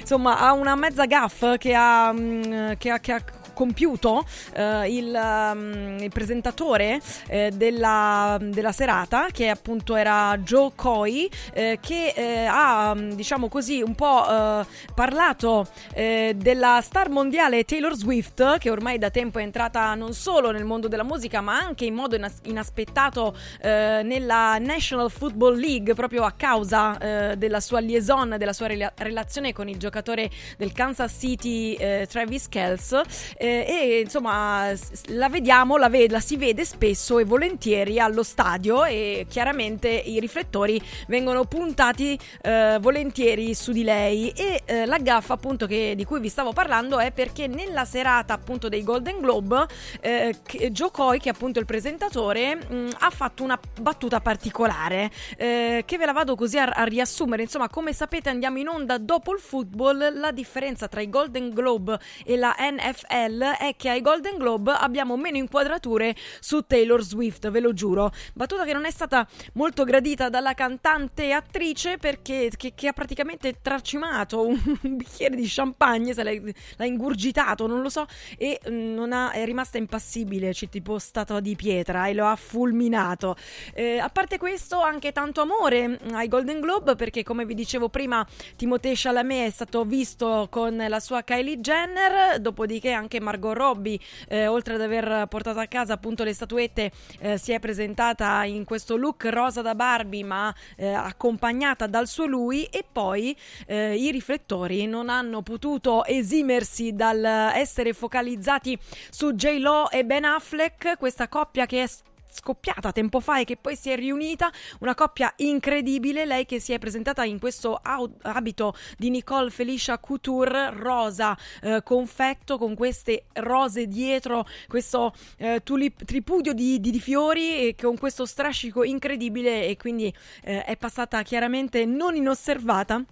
insomma 0.01 0.39
ha 0.39 0.53
una 0.53 0.75
mezza 0.75 1.07
gaff 1.07 1.57
che 1.59 1.75
ha, 1.75 2.13
mm, 2.13 2.73
che 2.79 2.91
ha, 2.91 2.99
che 2.99 3.13
ha 3.13 3.23
compiuto 3.59 4.25
eh, 4.55 4.97
il, 4.97 5.13
um, 5.13 5.97
il 5.99 6.11
presentatore 6.13 7.01
eh, 7.27 7.51
della, 7.53 8.39
della 8.41 8.71
serata 8.71 9.27
che 9.33 9.49
appunto 9.49 9.97
era 9.97 10.39
Joe 10.39 10.71
Coy 10.77 11.29
eh, 11.53 11.79
che 11.81 12.13
eh, 12.15 12.47
ha 12.49 12.97
diciamo 12.97 13.49
così 13.49 13.83
un 13.83 13.97
po' 13.97 14.25
eh, 14.31 14.65
parlato 14.95 15.67
eh, 15.93 16.37
della 16.37 16.79
star 16.85 17.09
mondiale 17.11 17.65
Taylor 17.65 17.97
Swift 17.97 18.59
che 18.59 18.71
ormai 18.71 18.97
da 18.97 19.11
tempo 19.11 19.41
è 19.41 19.43
entrata 19.43 19.93
non 19.97 20.15
solo 20.15 20.53
nel 20.53 20.65
mondo 20.65 20.87
della 20.87 21.03
musica 21.03 21.41
ma 21.41 21.59
anche 21.59 21.85
in 21.85 21.95
modo 21.95 22.15
inas- 22.15 22.39
inaspettato 22.45 23.35
nella 23.61 24.59
National 24.59 25.11
Football 25.11 25.59
League 25.59 25.95
proprio 25.95 26.25
a 26.25 26.33
causa 26.33 27.35
della 27.37 27.61
sua 27.61 27.81
liaison, 27.81 28.37
della 28.39 28.53
sua 28.53 28.67
rela- 28.67 28.93
relazione 28.97 29.53
con 29.53 29.69
il 29.69 29.79
giocatore 29.79 30.31
del 30.57 30.73
Kansas 30.73 31.17
City 31.19 31.77
Travis 32.07 32.49
Kells 32.49 33.01
eh, 33.49 33.67
e 33.69 34.01
insomma 34.01 34.73
la 35.07 35.29
vediamo, 35.29 35.77
la, 35.77 35.89
ve- 35.89 36.09
la 36.09 36.21
si 36.21 36.37
vede 36.37 36.65
spesso 36.65 37.19
e 37.19 37.25
volentieri 37.25 37.99
allo 37.99 38.23
stadio 38.23 38.85
e 38.85 39.27
chiaramente 39.29 39.89
i 39.89 40.21
riflettori 40.21 40.81
vengono 41.07 41.45
puntati 41.45 42.19
eh, 42.43 42.79
volentieri 42.81 43.55
su 43.55 43.73
di 43.73 43.83
lei. 43.85 44.31
E 44.31 44.63
eh, 44.65 44.87
la 44.87 44.99
gaffa 44.99 45.35
appunto 45.35 45.67
che- 45.67 45.95
di 45.97 46.05
cui 46.05 46.21
vi 46.21 46.29
stavo 46.29 46.53
parlando 46.53 46.99
è 46.99 47.11
perché 47.13 47.47
nella 47.47 47.85
serata 47.85 48.35
appunto 48.35 48.69
dei 48.69 48.83
Golden 48.83 49.21
Globe 49.21 49.67
che- 50.01 50.71
Joe 50.71 50.91
Coy 50.91 51.19
che 51.19 51.29
è 51.31 51.33
appunto 51.33 51.59
il 51.59 51.65
presentatore 51.65 52.55
mh, 52.57 52.89
ha 52.99 53.11
fatto 53.11 53.43
una 53.43 53.59
battuta 53.81 54.21
particolare 54.21 55.11
eh, 55.37 55.83
che 55.87 55.97
ve 55.99 56.07
la 56.07 56.13
vado 56.13 56.35
così 56.35 56.59
a, 56.59 56.65
a 56.65 56.85
riassumere. 56.85 57.43
Insomma 57.43 57.69
come 57.69 57.93
sapete 57.93 58.29
andiamo 58.29 58.59
in 58.59 58.69
onda 58.69 58.99
dopo 58.99 59.33
il 59.33 59.41
football. 59.41 60.19
La 60.19 60.31
differenza 60.33 60.89
tra 60.89 61.01
i 61.01 61.09
Golden 61.09 61.51
Globe 61.51 61.99
e 62.25 62.37
la 62.37 62.55
NFL 62.59 63.38
è 63.43 63.75
che 63.77 63.89
ai 63.89 64.01
Golden 64.01 64.37
Globe 64.37 64.73
abbiamo 64.73 65.17
meno 65.17 65.37
inquadrature 65.37 66.15
su 66.41 66.63
Taylor 66.63 67.03
Swift 67.03 67.51
ve 67.51 67.61
lo 67.61 67.73
giuro. 67.73 68.13
Battuta 68.35 68.65
che 68.65 68.73
non 68.73 68.85
è 68.85 68.91
stata 68.91 69.27
molto 69.55 69.85
gradita 69.85 70.29
dalla 70.29 70.55
cantante 70.55 71.27
e 71.27 71.33
attrice 71.33 71.99
perché 71.99 72.51
che, 72.57 72.73
che 72.75 72.89
ha 72.89 72.93
praticamente 72.93 73.59
tracimato 73.61 74.47
un, 74.47 74.59
bicchiere 74.97 75.37
di 75.37 75.47
champagne 75.47 76.13
se 76.13 76.23
l'ha, 76.23 76.33
l'ha 76.77 76.85
ingurgitato 76.85 77.67
non 77.67 77.83
lo 77.83 77.89
so 77.89 78.07
e 78.37 78.61
mm, 78.69 79.13
ha- 79.13 79.31
è 79.31 79.45
rimasta 79.45 79.79
impassibile 79.79 80.53
c'è 80.53 80.69
tipo 80.69 80.99
statua 80.99 81.41
di 81.41 81.57
pietra 81.57 82.07
e 82.09 82.15
lo 82.15 82.27
ha 82.27 82.37
fulminato. 82.37 83.37
Eh, 83.75 83.99
a 83.99 84.09
parte 84.09 84.39
questo 84.39 84.81
anche 84.81 85.13
tanto 85.13 85.41
amore 85.41 85.89
mm, 85.89 86.15
ai 86.15 86.29
Golden 86.29 86.61
Globe 86.61 86.95
perché 86.97 87.23
come 87.23 87.45
vi 87.45 87.55
dicevo 87.55 87.89
prima 87.89 88.27
Timothée 88.57 88.95
Chalamet 88.95 89.47
è 89.49 89.51
stato 89.51 89.85
visto 89.85 90.49
con 90.51 90.77
la 90.77 91.01
sua 91.01 91.23
Kylie 91.23 91.59
Jenner 91.59 92.41
dopodiché 92.41 92.93
anche 92.93 93.21
Margot 93.29 93.55
Robbie 93.55 93.99
eh, 94.29 94.47
oltre 94.47 94.75
ad 94.75 94.81
aver 94.81 95.27
portato 95.29 95.59
a 95.59 95.67
casa 95.67 95.93
appunto 95.93 96.25
le 96.25 96.33
statuette 96.33 96.91
eh, 97.21 97.37
si 97.37 97.53
è 97.53 97.59
presentata 97.61 98.45
in 98.45 98.65
questo 98.65 98.97
look 98.97 99.27
rosa 99.27 99.61
da 99.61 99.75
Barbie 99.75 100.25
ma 100.25 100.55
eh, 100.77 100.89
accompagnata 100.89 101.87
dal 101.87 102.07
suo 102.07 102.25
lui 102.25 102.65
e 102.65 102.85
poi 102.91 103.37
eh, 103.67 103.95
i 103.97 104.11
riflettori 104.11 104.87
non 104.87 105.11
hanno 105.11 105.43
potuto 105.43 106.07
esimersi 106.07 106.95
dal 106.95 107.23
essere 107.25 107.93
focalizzati 107.93 108.79
su 109.11 109.35
J-Lo 109.35 109.91
e 109.91 110.05
Ben 110.07 110.25
Affleck 110.25 110.97
questa 110.97 111.29
coppia 111.29 111.67
che 111.67 111.83
è 111.83 111.87
scoppiata 112.31 112.93
tempo 112.93 113.21
fa 113.21 113.41
e 113.41 113.45
che 113.45 113.57
poi 113.57 113.77
si 113.77 113.91
è 113.91 113.97
riunita, 113.97 114.51
una 114.81 114.95
coppia 114.95 115.33
incredibile, 115.37 116.25
lei 116.25 116.47
che 116.47 116.61
si 116.61 116.73
è 116.73 116.79
presentata 116.79 117.25
in 117.25 117.39
questo 117.39 117.81
abito 118.23 118.75
di 118.97 119.11
Nicole 119.11 119.51
Felicia 119.51 119.99
Couture 119.99 120.71
rosa 120.71 121.37
eh, 121.63 121.83
confetto 121.83 122.59
con 122.59 122.75
queste 122.75 123.25
rose 123.35 123.87
dietro, 123.87 124.47
questo 124.67 125.13
eh, 125.39 125.61
tulip- 125.63 126.05
tripudio 126.05 126.53
di, 126.53 126.81
di- 126.81 126.91
di 126.91 127.01
fiori 127.01 127.75
con 127.81 127.97
questo 127.99 128.27
strascico 128.27 128.85
incredibile 128.85 129.67
e 129.67 129.77
quindi 129.77 130.13
eh, 130.43 130.65
è 130.65 130.77
passata 130.77 131.23
chiaramente 131.23 131.85
non 131.85 132.15
inosservata. 132.15 133.05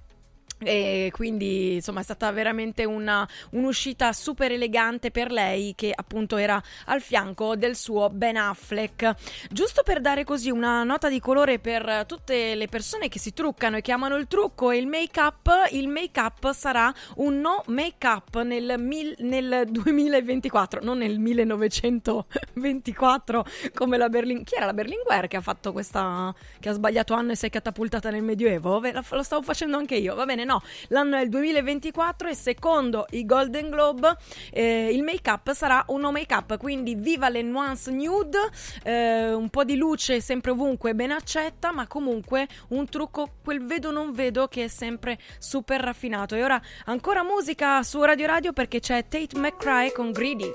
E 0.59 1.11
quindi 1.13 1.75
insomma 1.75 2.01
è 2.01 2.03
stata 2.03 2.33
veramente 2.33 2.85
una, 2.85 3.29
un'uscita 3.51 4.15
super 4.15 4.51
elegante 4.51 5.11
per 5.11 5.31
lei 5.31 5.75
che 5.75 5.93
appunto 5.95 6.39
era 6.39 6.63
al 6.87 7.03
fianco 7.03 7.57
del 7.57 7.77
suo 7.77 8.09
Ben 8.09 8.39
Affleck. 8.39 9.15
Giusto 9.51 9.83
per 9.83 10.01
dare 10.01 10.25
così 10.25 10.51
una 10.51 10.83
nota 10.83 11.11
di 11.11 11.21
colore 11.21 11.59
per 11.59 12.07
tutte 12.07 12.55
le 12.55 12.69
persone 12.69 13.09
che 13.09 13.19
si 13.19 13.35
truccano 13.35 13.77
e 13.77 13.83
che 13.83 13.93
amano 13.93 14.17
il 14.17 14.29
trucco 14.29 14.71
e 14.71 14.79
il 14.79 14.87
make 14.87 15.21
up, 15.21 15.51
il 15.73 15.89
make 15.89 16.19
up 16.19 16.51
sarà 16.53 16.91
un 17.17 17.39
no 17.39 17.63
make 17.67 18.07
up 18.07 18.41
nel, 18.41 18.77
mil- 18.79 19.15
nel 19.19 19.65
2024, 19.69 20.83
non 20.83 20.97
nel 20.99 21.19
1924 21.19 23.45
come 23.75 23.99
la 23.99 24.09
Berlin. 24.09 24.43
Chi 24.43 24.55
era 24.55 24.65
la 24.65 24.73
Berlinguer 24.73 25.29
che 25.29 25.37
ha 25.37 25.43
fatto 25.43 25.73
questa. 25.73 26.35
che 26.61 26.71
ha 26.71 26.73
sbagliato 26.73 27.13
anno 27.13 27.33
e 27.33 27.37
si 27.37 27.45
è 27.45 27.51
catapultata 27.51 28.09
nel 28.09 28.23
Medioevo? 28.23 28.81
Lo 29.11 29.23
stavo 29.23 29.43
facendo 29.43 29.77
anche 29.77 29.97
io, 29.97 30.15
va 30.15 30.25
bene? 30.25 30.45
No, 30.47 30.63
l'anno 30.89 31.17
è 31.17 31.23
il 31.23 31.29
2024 31.29 32.29
e 32.29 32.35
secondo 32.35 33.07
i 33.11 33.27
Golden 33.27 33.69
Globe 33.69 34.17
eh, 34.53 34.91
il 34.93 35.03
make 35.03 35.29
up 35.29 35.53
sarà 35.53 35.85
un 35.89 36.01
no 36.01 36.13
make 36.13 36.33
up, 36.33 36.57
quindi 36.57 36.95
viva 36.95 37.29
le 37.29 37.43
nuance 37.43 37.91
nude, 37.91 38.39
eh, 38.85 39.33
un 39.33 39.49
po' 39.51 39.65
di 39.65 39.77
luce 39.77 40.21
sempre 40.21 40.53
ovunque 40.53 40.95
ben 40.95 41.11
accetta, 41.11 41.73
ma 41.73 41.89
comunque 41.89 42.47
un 42.69 42.89
trucco 42.89 43.29
quel 43.43 43.65
vedo 43.65 43.91
non 43.91 44.13
vedo 44.13 44.47
che 44.47 44.65
è 44.65 44.69
sempre 44.69 45.19
super 45.39 45.81
raffinato. 45.81 46.37
E 46.37 46.45
ora 46.45 46.63
ancora 46.85 47.25
musica 47.25 47.83
su 47.83 48.01
Radio 48.03 48.27
Radio 48.27 48.53
perché 48.53 48.79
c'è 48.79 49.09
Tate 49.09 49.37
McCray 49.37 49.91
con 49.91 50.13
Greedy. 50.13 50.53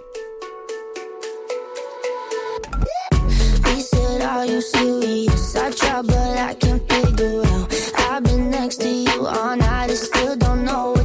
Said, 3.82 4.22
Are 4.22 4.46
you 4.46 4.62
serious? 4.62 5.56
I 5.56 5.72
try, 5.72 6.02
but 6.04 6.16
I 6.16 6.54
can't 6.54 6.88
figure 6.88 7.42
out. 7.48 7.71
I've 8.14 8.24
been 8.24 8.52
next 8.52 8.82
to 8.82 8.90
you 8.90 9.26
all 9.26 9.56
night 9.56 9.90
and 9.90 9.98
still 9.98 10.36
don't 10.36 10.66
know 10.66 11.01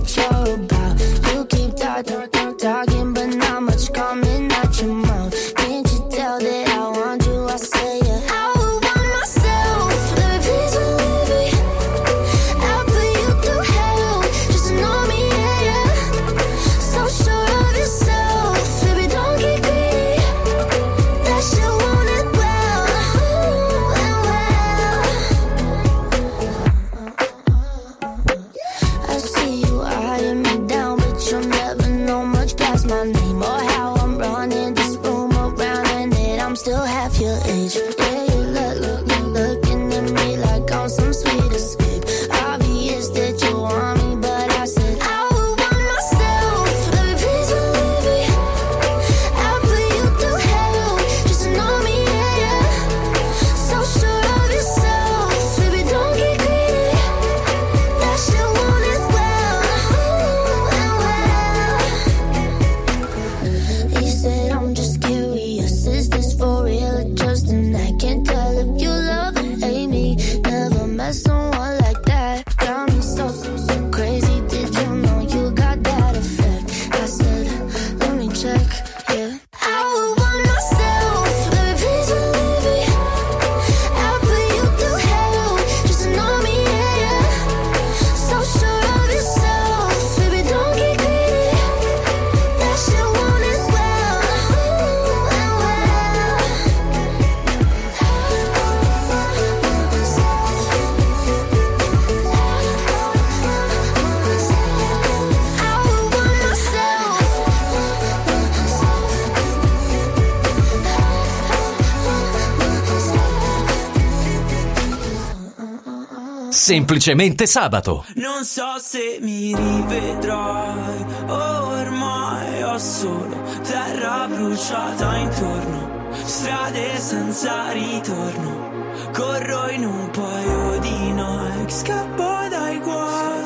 semplicemente 116.67 117.47
sabato. 117.47 118.05
Non 118.17 118.43
so 118.43 118.77
se 118.81 119.19
mi 119.21 119.55
rivedrai, 119.55 121.05
ormai 121.29 122.63
ho 122.65 122.77
solo 122.77 123.41
terra 123.63 124.27
bruciata 124.27 125.17
intorno, 125.17 126.11
strade 126.25 126.99
senza 126.99 127.71
ritorno, 127.71 128.83
corro 129.13 129.69
in 129.71 129.85
un 129.85 130.11
paio 130.11 130.79
di 130.81 131.13
Nike, 131.13 131.73
scappo 131.73 132.49
dai 132.51 132.81
guai, 132.81 133.45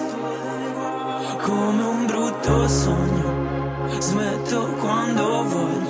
come 1.42 1.82
un 1.82 2.06
brutto 2.06 2.68
sogno, 2.68 4.00
smetto 4.00 4.64
quando 4.78 5.44
voglio. 5.44 5.89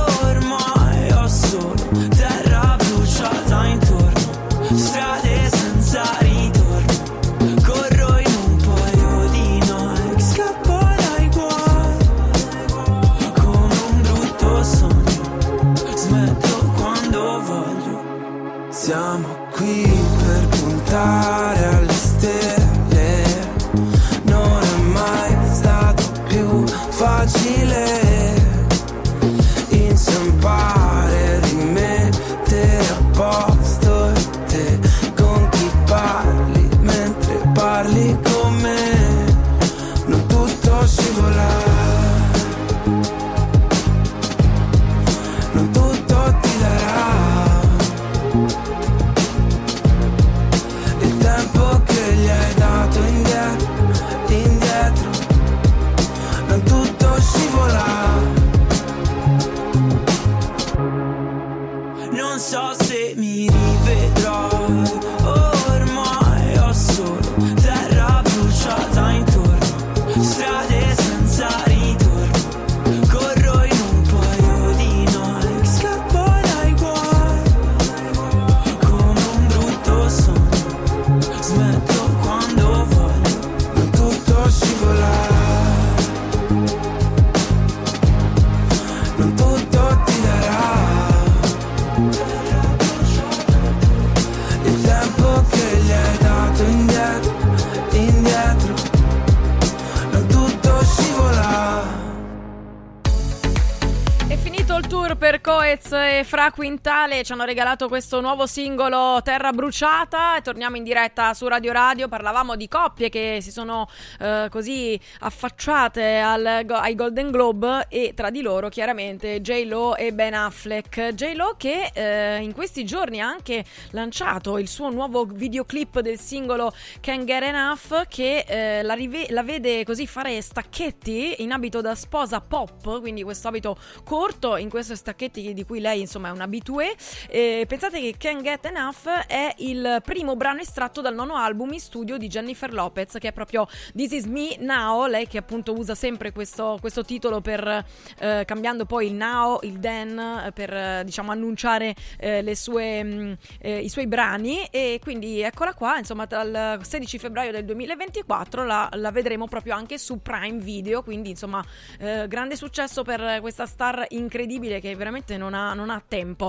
Coez 106.41 106.47
e 106.47 106.50
Fra 106.50 106.50
Quintale, 106.61 107.23
ci 107.23 107.31
hanno 107.31 107.43
regalato 107.43 107.87
questo 107.87 108.21
nuovo 108.21 108.45
singolo 108.45 109.19
Terra 109.23 109.51
Bruciata 109.51 110.39
torniamo 110.43 110.75
in 110.75 110.83
diretta 110.83 111.33
su 111.33 111.47
Radio 111.47 111.71
Radio, 111.71 112.07
parlavamo 112.07 112.55
di 112.55 112.67
coppie 112.67 113.09
che 113.09 113.39
si 113.41 113.49
sono 113.49 113.89
eh, 114.19 114.45
così 114.51 114.99
affacciate 115.21 116.19
al- 116.19 116.67
ai 116.67 116.93
Golden 116.93 117.31
Globe 117.31 117.87
e 117.89 118.13
tra 118.15 118.29
di 118.29 118.43
loro 118.43 118.69
chiaramente 118.69 119.41
J-Lo 119.41 119.95
e 119.95 120.13
Ben 120.13 120.35
Affleck. 120.35 121.15
J-Lo 121.15 121.55
che 121.57 121.89
eh, 121.95 122.37
in 122.43 122.53
questi 122.53 122.85
giorni 122.85 123.21
ha 123.21 123.27
anche 123.27 123.65
lanciato 123.89 124.59
il 124.59 124.67
suo 124.67 124.91
nuovo 124.91 125.25
videoclip 125.25 125.99
del 126.01 126.19
singolo 126.19 126.73
Can't 126.99 127.23
Get 127.23 127.41
Enough 127.41 128.05
che 128.07 128.45
eh, 128.47 128.83
la, 128.83 128.93
rive- 128.93 129.31
la 129.31 129.41
vede 129.41 129.83
così 129.83 130.05
fare 130.05 130.39
stacchetti 130.39 131.41
in 131.41 131.53
abito 131.53 131.81
da 131.81 131.95
sposa 131.95 132.39
pop, 132.39 132.99
quindi 132.99 133.23
questo 133.23 133.47
abito 133.47 133.75
corto 134.03 134.57
in 134.57 134.69
questi 134.69 134.95
stacchetti 134.95 135.53
di 135.55 135.65
cui 135.65 135.79
lei 135.79 136.01
insomma 136.01 136.27
è 136.27 136.31
un 136.31 136.49
abitué. 136.51 136.93
Eh, 137.29 137.65
pensate 137.65 138.01
che 138.01 138.15
Can't 138.17 138.41
Get 138.41 138.65
Enough 138.65 139.07
è 139.27 139.55
il 139.59 140.01
primo 140.03 140.35
brano 140.35 140.59
estratto 140.59 140.99
dal 140.99 141.15
nono 141.15 141.35
album 141.35 141.71
in 141.71 141.79
studio 141.79 142.17
di 142.17 142.27
Jennifer 142.27 142.73
Lopez 142.73 143.13
che 143.19 143.29
è 143.29 143.31
proprio 143.31 143.67
This 143.95 144.11
Is 144.11 144.25
Me 144.25 144.57
Now, 144.59 145.05
lei 145.05 145.27
che 145.27 145.37
appunto 145.37 145.73
usa 145.73 145.95
sempre 145.95 146.33
questo, 146.33 146.77
questo 146.81 147.05
titolo 147.05 147.39
per 147.39 147.85
eh, 148.19 148.43
cambiando 148.45 148.85
poi 148.85 149.07
il 149.07 149.13
now, 149.13 149.59
il 149.61 149.79
then 149.79 150.51
per 150.53 151.05
diciamo 151.05 151.31
annunciare 151.31 151.95
eh, 152.17 152.55
sue, 152.55 153.03
mh, 153.03 153.37
eh, 153.61 153.79
i 153.79 153.89
suoi 153.89 154.07
brani 154.07 154.65
e 154.65 154.99
quindi 155.01 155.41
eccola 155.41 155.73
qua 155.73 155.97
insomma 155.97 156.25
dal 156.25 156.79
16 156.81 157.17
febbraio 157.17 157.51
del 157.51 157.63
2024 157.63 158.65
la, 158.65 158.89
la 158.93 159.11
vedremo 159.11 159.47
proprio 159.47 159.75
anche 159.75 159.97
su 159.97 160.21
Prime 160.21 160.59
Video 160.59 161.01
quindi 161.01 161.29
insomma 161.29 161.63
eh, 161.99 162.25
grande 162.27 162.55
successo 162.57 163.03
per 163.03 163.39
questa 163.39 163.65
star 163.65 164.05
incredibile 164.09 164.81
che 164.81 164.93
veramente 164.95 165.37
non 165.37 165.53
ha, 165.53 165.73
non 165.73 165.89
ha 165.89 166.01
tempo 166.05 166.40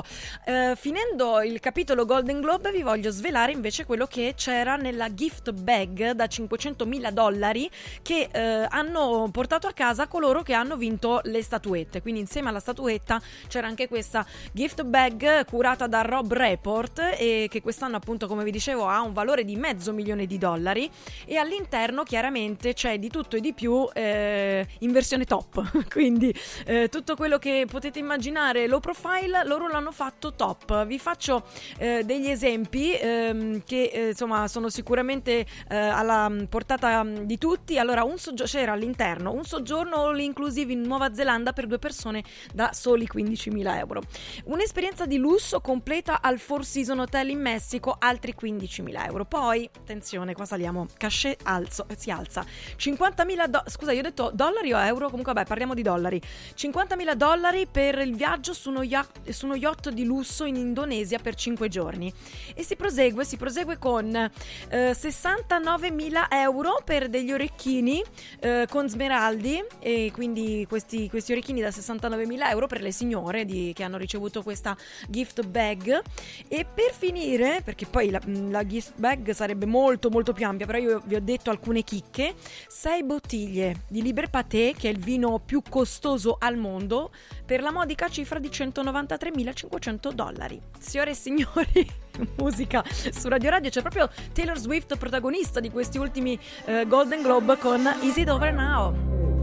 Eh, 0.44 0.74
finendo 0.76 1.42
il 1.42 1.60
capitolo 1.60 2.06
Golden 2.06 2.40
Globe 2.40 2.70
vi 2.70 2.82
voglio 2.82 3.10
svelare 3.10 3.52
invece 3.52 3.84
quello 3.84 4.06
che 4.06 4.34
c'era 4.36 4.76
nella 4.76 5.12
gift 5.12 5.52
bag 5.52 6.12
da 6.12 6.26
500 6.26 6.86
mila 6.86 7.10
dollari 7.10 7.68
che 8.00 8.28
eh, 8.30 8.66
hanno 8.68 9.28
portato 9.30 9.66
a 9.66 9.72
casa 9.72 10.06
coloro 10.06 10.42
che 10.42 10.54
hanno 10.54 10.76
vinto 10.76 11.20
le 11.24 11.42
statuette. 11.42 12.00
Quindi 12.00 12.20
insieme 12.20 12.48
alla 12.48 12.60
statuetta 12.60 13.20
c'era 13.48 13.66
anche 13.66 13.88
questa 13.88 14.24
gift 14.52 14.82
bag 14.84 15.44
curata 15.44 15.86
da 15.86 16.02
Rob 16.02 16.32
Report 16.32 17.14
e 17.18 17.48
che 17.50 17.60
quest'anno 17.60 17.96
appunto 17.96 18.26
come 18.26 18.44
vi 18.44 18.50
dicevo 18.50 18.86
ha 18.86 19.02
un 19.02 19.12
valore 19.12 19.44
di 19.44 19.56
mezzo 19.56 19.92
milione 19.92 20.26
di 20.26 20.38
dollari. 20.38 20.90
E 21.26 21.36
all'interno 21.36 22.02
chiaramente 22.04 22.72
c'è 22.72 22.98
di 22.98 23.08
tutto 23.08 23.36
e 23.36 23.40
di 23.40 23.52
più 23.52 23.88
eh, 23.92 24.66
in 24.78 24.92
versione 24.92 25.24
top. 25.24 25.86
Quindi 25.90 26.34
eh, 26.64 26.88
tutto 26.88 27.16
quello 27.16 27.38
che 27.38 27.66
potete 27.68 27.98
immaginare 27.98 28.66
low 28.66 28.80
profile 28.80 29.44
loro 29.44 29.68
l'hanno 29.68 29.81
fatto 29.90 30.32
top. 30.34 30.86
Vi 30.86 30.98
faccio 30.98 31.44
eh, 31.78 32.04
degli 32.04 32.28
esempi 32.28 32.94
ehm, 32.94 33.62
che 33.64 33.90
eh, 33.92 34.08
insomma 34.08 34.46
sono 34.48 34.68
sicuramente 34.68 35.46
eh, 35.68 35.76
alla 35.76 36.28
mm, 36.28 36.44
portata 36.44 37.02
mm, 37.02 37.16
di 37.24 37.38
tutti. 37.38 37.78
Allora 37.78 38.04
un 38.04 38.18
soggio- 38.18 38.44
c'era 38.44 38.72
all'interno 38.72 39.32
un 39.32 39.44
soggiorno 39.44 40.04
all 40.04 40.18
inclusive 40.20 40.72
in 40.72 40.82
Nuova 40.82 41.14
Zelanda 41.14 41.52
per 41.52 41.66
due 41.66 41.78
persone 41.78 42.22
da 42.52 42.72
soli 42.72 43.08
15.000 43.12 43.76
euro. 43.78 44.02
Un'esperienza 44.44 45.06
di 45.06 45.16
lusso 45.16 45.60
completa 45.60 46.20
al 46.20 46.38
Four 46.38 46.64
Season 46.64 47.00
Hotel 47.00 47.30
in 47.30 47.40
Messico 47.40 47.96
altri 47.98 48.34
15.000 48.38 49.06
euro. 49.06 49.24
Poi 49.24 49.68
attenzione 49.74 50.34
qua 50.34 50.44
saliamo 50.44 50.86
cachet 50.96 51.40
alzo, 51.44 51.86
si 51.96 52.10
alza. 52.10 52.44
50.000 52.76 53.46
do- 53.46 53.62
scusa 53.66 53.92
io 53.92 54.00
ho 54.00 54.02
detto 54.02 54.30
dollari 54.34 54.72
o 54.72 54.78
euro? 54.78 55.08
Comunque 55.08 55.32
vabbè 55.32 55.46
parliamo 55.46 55.74
di 55.74 55.82
dollari. 55.82 56.20
50.000 56.54 57.14
dollari 57.14 57.66
per 57.66 57.98
il 57.98 58.14
viaggio 58.14 58.52
su 58.52 58.70
uno 58.70 58.82
yacht, 58.82 59.28
su 59.30 59.46
uno 59.46 59.54
yacht 59.54 59.71
di 59.90 60.04
lusso 60.04 60.44
in 60.44 60.56
Indonesia 60.56 61.18
per 61.18 61.34
5 61.34 61.68
giorni. 61.68 62.12
E 62.54 62.62
si 62.62 62.76
prosegue, 62.76 63.24
si 63.24 63.36
prosegue 63.36 63.78
con 63.78 64.14
eh, 64.14 64.30
69.000 64.68 66.26
euro 66.30 66.80
per 66.84 67.08
degli 67.08 67.32
orecchini 67.32 68.02
eh, 68.40 68.66
con 68.68 68.88
smeraldi 68.88 69.62
e 69.80 70.10
quindi 70.12 70.66
questi, 70.68 71.08
questi 71.08 71.32
orecchini 71.32 71.60
da 71.60 71.68
69.000 71.68 72.50
euro 72.50 72.66
per 72.66 72.82
le 72.82 72.92
signore 72.92 73.44
di- 73.44 73.72
che 73.74 73.82
hanno 73.82 73.96
ricevuto 73.96 74.42
questa 74.42 74.76
gift 75.08 75.44
bag. 75.46 76.00
E 76.48 76.64
per 76.64 76.92
finire, 76.92 77.62
perché 77.64 77.86
poi 77.86 78.10
la, 78.10 78.20
la 78.26 78.66
gift 78.66 78.94
bag 78.96 79.30
sarebbe 79.32 79.66
molto 79.66 80.10
molto 80.10 80.32
più 80.32 80.46
ampia, 80.46 80.66
però 80.66 80.78
io 80.78 81.02
vi 81.04 81.14
ho 81.14 81.20
detto 81.20 81.50
alcune 81.50 81.82
chicche, 81.82 82.34
6 82.68 83.02
bottiglie 83.04 83.84
di 83.88 84.02
Liber 84.02 84.30
Paté, 84.30 84.74
che 84.76 84.88
è 84.88 84.92
il 84.92 84.98
vino 84.98 85.40
più 85.44 85.62
costoso 85.68 86.36
al 86.38 86.56
mondo, 86.56 87.12
per 87.52 87.60
la 87.60 87.70
modica 87.70 88.08
cifra 88.08 88.38
di 88.38 88.48
193.500 88.48 90.12
dollari. 90.12 90.58
Signore 90.78 91.10
e 91.10 91.14
signori, 91.14 91.86
musica 92.38 92.82
su 92.88 93.28
Radio 93.28 93.50
Radio, 93.50 93.68
c'è 93.68 93.82
proprio 93.82 94.08
Taylor 94.32 94.56
Swift 94.56 94.96
protagonista 94.96 95.60
di 95.60 95.70
questi 95.70 95.98
ultimi 95.98 96.38
eh, 96.64 96.86
Golden 96.86 97.20
Globe 97.20 97.58
con 97.58 97.86
Is 98.00 98.16
It 98.16 98.30
Over 98.30 98.54
Now? 98.54 99.41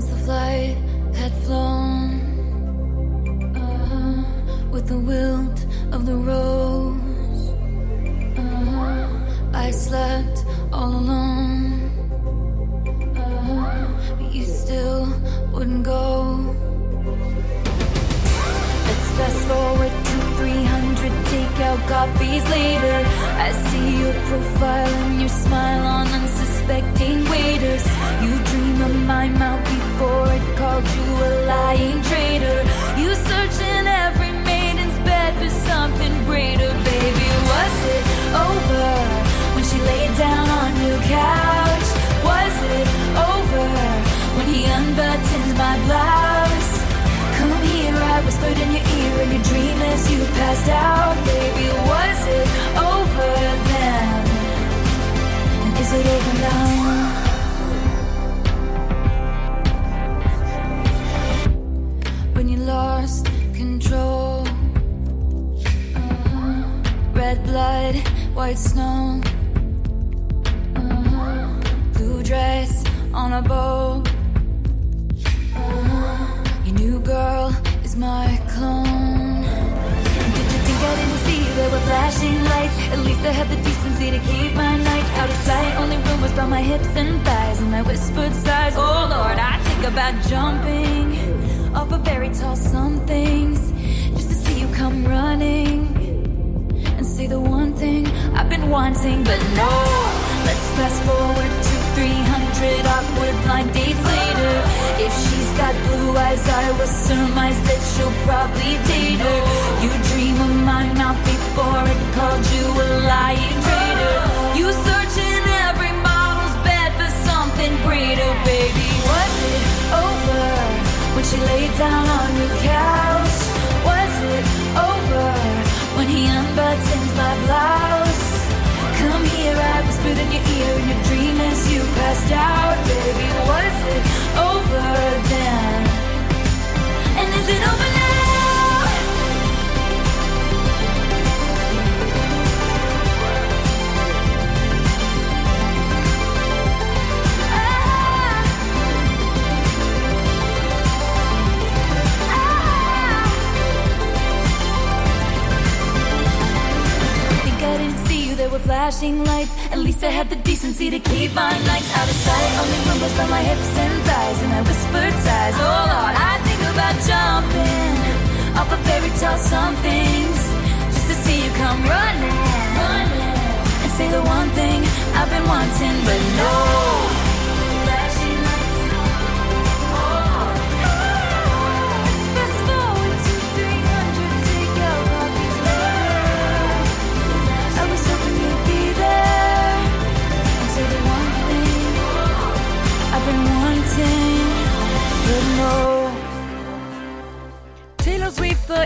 Once 0.00 0.12
the 0.12 0.24
flight 0.24 0.76
had 1.14 1.30
flown 1.44 2.10
uh-huh, 3.54 4.24
with 4.72 4.88
the 4.88 4.98
wilt 4.98 5.66
of 5.92 6.06
the 6.06 6.14
rose, 6.14 7.50
uh-huh, 8.38 9.52
I 9.52 9.70
slept 9.70 10.46
all 10.72 10.88
alone. 10.88 11.90
Uh-huh, 13.14 14.16
but 14.18 14.32
you 14.32 14.44
still 14.44 15.06
wouldn't 15.52 15.84
go. 15.84 16.56
Let's 18.86 19.10
fast 19.18 19.48
forward 19.48 20.09
300 20.40 21.12
takeout 21.28 21.80
coffees 21.86 22.44
later. 22.48 22.96
I 23.46 23.52
see 23.68 24.00
your 24.00 24.14
profile 24.28 24.94
and 25.04 25.20
your 25.20 25.28
smile 25.28 25.84
on 25.96 26.06
unsuspecting 26.08 27.28
waiters. 27.28 27.84
You 28.24 28.32
dream 28.50 28.80
of 28.88 28.94
my 29.04 29.28
mouth 29.28 29.62
before 29.76 30.28
it 30.38 30.46
called 30.56 30.86
you 30.96 31.10
a 31.28 31.30
lying 31.52 32.00
traitor. 32.08 32.58
You 33.00 33.10
search 33.28 33.56
in 33.72 33.84
every 33.86 34.32
maiden's 34.50 34.98
bed 35.04 35.32
for 35.40 35.50
something 35.68 36.14
greater, 36.24 36.72
baby. 36.88 37.28
Was 37.52 37.76
it 37.96 38.04
over 38.48 38.88
when 39.54 39.64
she 39.70 39.78
laid 39.92 40.12
down 40.16 40.46
on 40.62 40.70
your 40.86 41.00
couch? 41.20 41.88
Was 42.24 42.56
it 42.78 42.88
over 43.28 43.68
when 44.36 44.46
he 44.54 44.64
unbuttoned 44.64 45.52
my 45.62 45.74
blouse? 45.84 46.72
Come 47.36 47.52
here, 47.72 47.96
I 48.14 48.16
whispered 48.24 48.49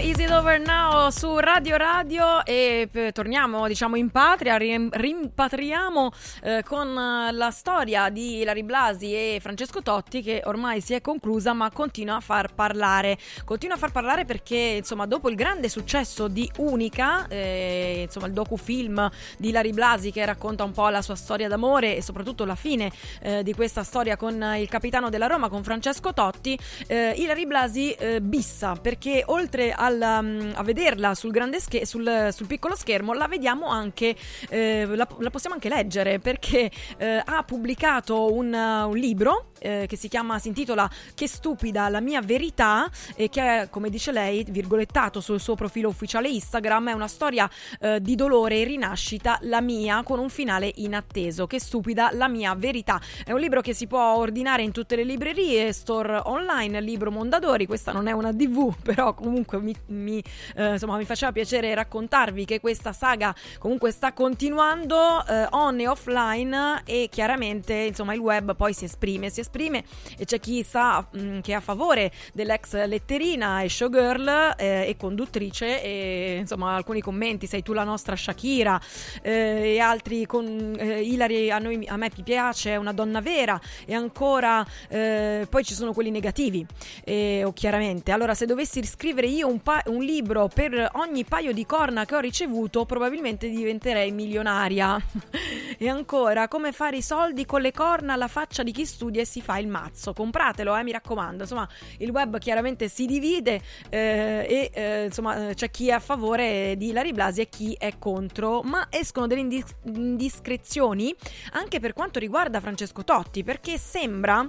Is 0.01 0.19
It 0.19 0.31
Over 0.31 0.59
Now 0.59 1.11
su 1.11 1.39
Radio 1.39 1.77
Radio 1.77 2.45
e 2.45 2.89
eh, 2.91 3.13
torniamo 3.13 3.69
diciamo 3.69 3.95
in 3.95 4.11
patria, 4.11 4.57
rim- 4.57 4.93
rimpatriamo 4.93 6.11
eh, 6.43 6.63
con 6.65 6.89
eh, 6.89 7.33
la 7.33 7.51
storia 7.51 8.09
di 8.09 8.43
Larry 8.45 8.65
Blasi 8.65 9.13
e 9.13 9.39
Francesco 9.41 9.83
Totti 9.83 10.21
che 10.21 10.43
ormai 10.47 10.81
si 10.81 10.95
è 10.95 11.01
conclusa 11.01 11.53
ma 11.53 11.71
continua 11.71 12.17
a 12.17 12.21
far 12.21 12.55
parlare, 12.55 13.19
continua 13.45 13.77
a 13.77 13.79
far 13.79 13.93
parlare 13.93 14.25
perché 14.25 14.57
insomma 14.57 15.07
dopo 15.07 15.29
il 15.29 15.37
grande 15.37 15.69
successo 15.69 16.27
di 16.27 16.51
Unica, 16.57 17.29
eh, 17.29 18.03
insomma 18.07 18.27
il 18.27 18.33
docufilm 18.33 19.09
di 19.39 19.53
Larry 19.53 19.73
Blasi 19.73 20.11
che 20.11 20.25
racconta 20.25 20.65
un 20.65 20.73
po' 20.73 20.89
la 20.89 21.03
sua 21.03 21.15
storia 21.15 21.47
d'amore 21.47 21.97
e 21.97 22.03
soprattutto 22.03 22.45
la 22.45 22.57
fine 22.57 22.91
eh, 23.21 23.43
di 23.45 23.55
questa 23.55 23.85
storia 23.85 24.17
con 24.17 24.43
eh, 24.43 24.61
il 24.61 24.69
capitano 24.69 25.09
della 25.09 25.27
Roma, 25.27 25.49
con 25.49 25.63
Francesco 25.63 26.13
Totti, 26.13 26.59
eh, 26.89 27.15
Ilari 27.17 27.47
Blasi 27.47 27.97
bissa 28.21 28.75
perché 28.75 29.23
oltre 29.27 29.73
al, 29.85 30.01
um, 30.01 30.53
a 30.55 30.63
vederla 30.63 31.15
sul, 31.15 31.33
scher- 31.59 31.85
sul, 31.85 32.29
sul 32.33 32.47
piccolo 32.47 32.75
schermo 32.77 33.13
la 33.13 33.29
vediamo 33.29 33.69
anche, 33.69 34.15
eh, 34.49 34.87
la, 34.87 35.07
la 35.19 35.31
possiamo 35.31 35.55
anche 35.55 35.69
leggere 35.69 36.19
perché 36.19 36.71
eh, 36.99 37.23
ha 37.25 37.43
pubblicato 37.43 38.33
un, 38.33 38.53
un 38.53 38.97
libro 38.97 39.53
eh, 39.65 39.87
che 39.89 39.97
si 39.97 40.09
chiama, 40.09 40.39
si 40.39 40.49
intitola 40.49 40.89
Che 41.15 41.27
stupida 41.27 41.89
la 41.89 42.01
mia 42.01 42.21
verità 42.21 42.89
e 43.17 43.31
che 43.31 43.63
è, 43.63 43.71
come 43.71 43.89
dice 43.89 44.13
lei, 44.13 44.45
virgolettato 44.49 45.21
sul 45.21 45.41
suo 45.41 45.55
profilo 45.55 45.89
ufficiale 45.89 46.29
Instagram, 46.29 46.91
è 46.91 46.93
una 46.93 47.09
storia 47.09 47.49
eh, 47.81 48.01
di 48.01 48.15
dolore 48.15 48.61
e 48.61 48.65
rinascita, 48.65 49.39
la 49.43 49.63
mia, 49.63 50.03
con 50.03 50.19
un 50.19 50.29
finale 50.29 50.71
inatteso. 50.77 51.47
Che 51.47 51.59
stupida 51.59 52.11
la 52.13 52.29
mia 52.29 52.55
verità. 52.55 53.01
È 53.25 53.33
un 53.33 53.41
libro 53.41 53.63
che 53.63 53.73
si 53.73 53.87
può 53.87 54.17
ordinare 54.17 54.63
in 54.63 54.73
tutte 54.73 54.97
le 54.97 55.05
librerie, 55.05 55.73
store 55.73 56.21
online, 56.25 56.81
libro 56.81 57.11
Mondadori. 57.11 57.67
Questa 57.67 57.93
non 57.93 58.07
è 58.07 58.13
una 58.13 58.33
DV, 58.33 58.77
però 58.83 59.15
comunque 59.15 59.59
mi, 59.61 59.75
mi, 59.87 60.23
eh, 60.57 60.73
insomma, 60.73 60.99
mi 60.99 61.05
faceva 61.05 61.33
piacere 61.33 61.75
raccontarvi 61.75 62.45
che 62.45 62.61
questa 62.61 62.93
saga 62.93 63.35
comunque 63.59 63.91
sta 63.91 64.13
continuando 64.13 65.25
eh, 65.27 65.47
on 65.51 65.81
e 65.81 65.89
offline 65.89 66.83
e 66.85 67.09
chiaramente 67.11 67.73
insomma 67.75 68.13
il 68.15 68.21
web 68.21 68.55
poi 68.55 68.75
si 68.75 68.85
esprime, 68.85 69.31
si 69.31 69.41
esprime 69.41 69.54
e 69.55 70.25
c'è 70.25 70.41
chi 70.41 70.63
sta 70.63 71.07
mh, 71.11 71.41
che 71.41 71.53
è 71.53 71.55
a 71.55 71.61
favore 71.61 72.13
dell'ex 72.33 72.87
letterina 72.87 73.63
e 73.63 73.69
showgirl 73.69 74.55
eh, 74.57 74.89
e 74.89 74.97
conduttrice 74.97 75.83
e 75.83 76.37
insomma 76.41 76.75
alcuni 76.75 77.01
commenti 77.01 77.47
sei 77.47 77.63
tu 77.63 77.73
la 77.73 77.85
nostra 77.85 78.17
Shakira 78.17 78.81
eh, 79.23 79.75
e 79.75 79.79
altri 79.79 80.27
con 80.27 80.75
eh, 80.79 81.03
Hilary 81.03 81.51
a, 81.51 81.59
noi, 81.59 81.87
a 81.87 81.97
me 81.97 82.11
piace 82.25 82.73
è 82.73 82.77
una 82.77 82.93
donna 82.93 83.21
vera 83.21 83.61
e 83.85 83.95
ancora 83.95 84.67
eh, 84.89 85.47
poi 85.49 85.65
ci 85.65 85.75
sono 85.75 85.93
quelli 85.93 86.11
negativi 86.11 86.65
eh, 87.05 87.43
o 87.45 87.53
chiaramente. 87.53 88.13
Allora 88.13 88.35
se 88.35 88.47
dovessi 88.47 88.85
scrivere 88.85 89.27
io 89.27 89.49
un, 89.49 89.61
pa- 89.61 89.83
un 89.87 90.03
libro 90.03 90.49
per 90.53 90.91
ogni 90.95 91.25
paio 91.25 91.53
di 91.53 91.67
corna 91.67 92.05
che 92.05 92.15
ho 92.15 92.21
ricevuto 92.21 92.85
probabilmente 92.85 93.49
diventerei 93.49 94.11
milionaria. 94.13 95.01
E 95.77 95.89
ancora 95.89 96.47
come 96.47 96.71
fare 96.71 96.99
i 96.99 97.03
soldi 97.03 97.45
con 97.45 97.61
le 97.61 97.73
corna 97.73 98.13
alla 98.13 98.29
faccia 98.29 98.63
di 98.63 98.71
chi 98.71 98.87
studia 98.87 99.23
e 99.23 99.25
si 99.25 99.41
fa 99.45 99.59
il 99.59 99.69
mazzo. 99.69 100.13
Compratelo 100.13 100.75
eh 100.77 100.83
mi 100.83 100.93
raccomando. 100.93 101.43
Insomma 101.43 101.69
il 101.99 102.11
web 102.11 102.39
chiaramente 102.39 102.89
si 102.89 103.05
divide 103.05 103.61
eh, 103.91 104.47
e 104.49 104.71
eh, 104.73 105.05
insomma 105.05 105.53
c'è 105.55 105.71
chi 105.71 105.89
è 105.89 105.93
a 105.93 106.01
favore 106.01 106.75
di 106.77 106.89
Ilari 106.89 107.13
Blasi 107.13 107.43
e 107.43 107.49
chi 107.49 107.77
è 107.79 107.99
contro. 107.99 108.63
Ma 108.63 108.87
escono 108.91 109.27
delle 109.27 109.43
indis- 109.43 109.77
indiscrezioni 109.85 111.15
anche 111.53 111.79
per 111.79 111.93
quanto 111.93 112.19
riguarda 112.19 112.61
Francesco 112.61 113.05
Totti 113.05 113.45
perché 113.45 113.77
sembra 113.79 114.49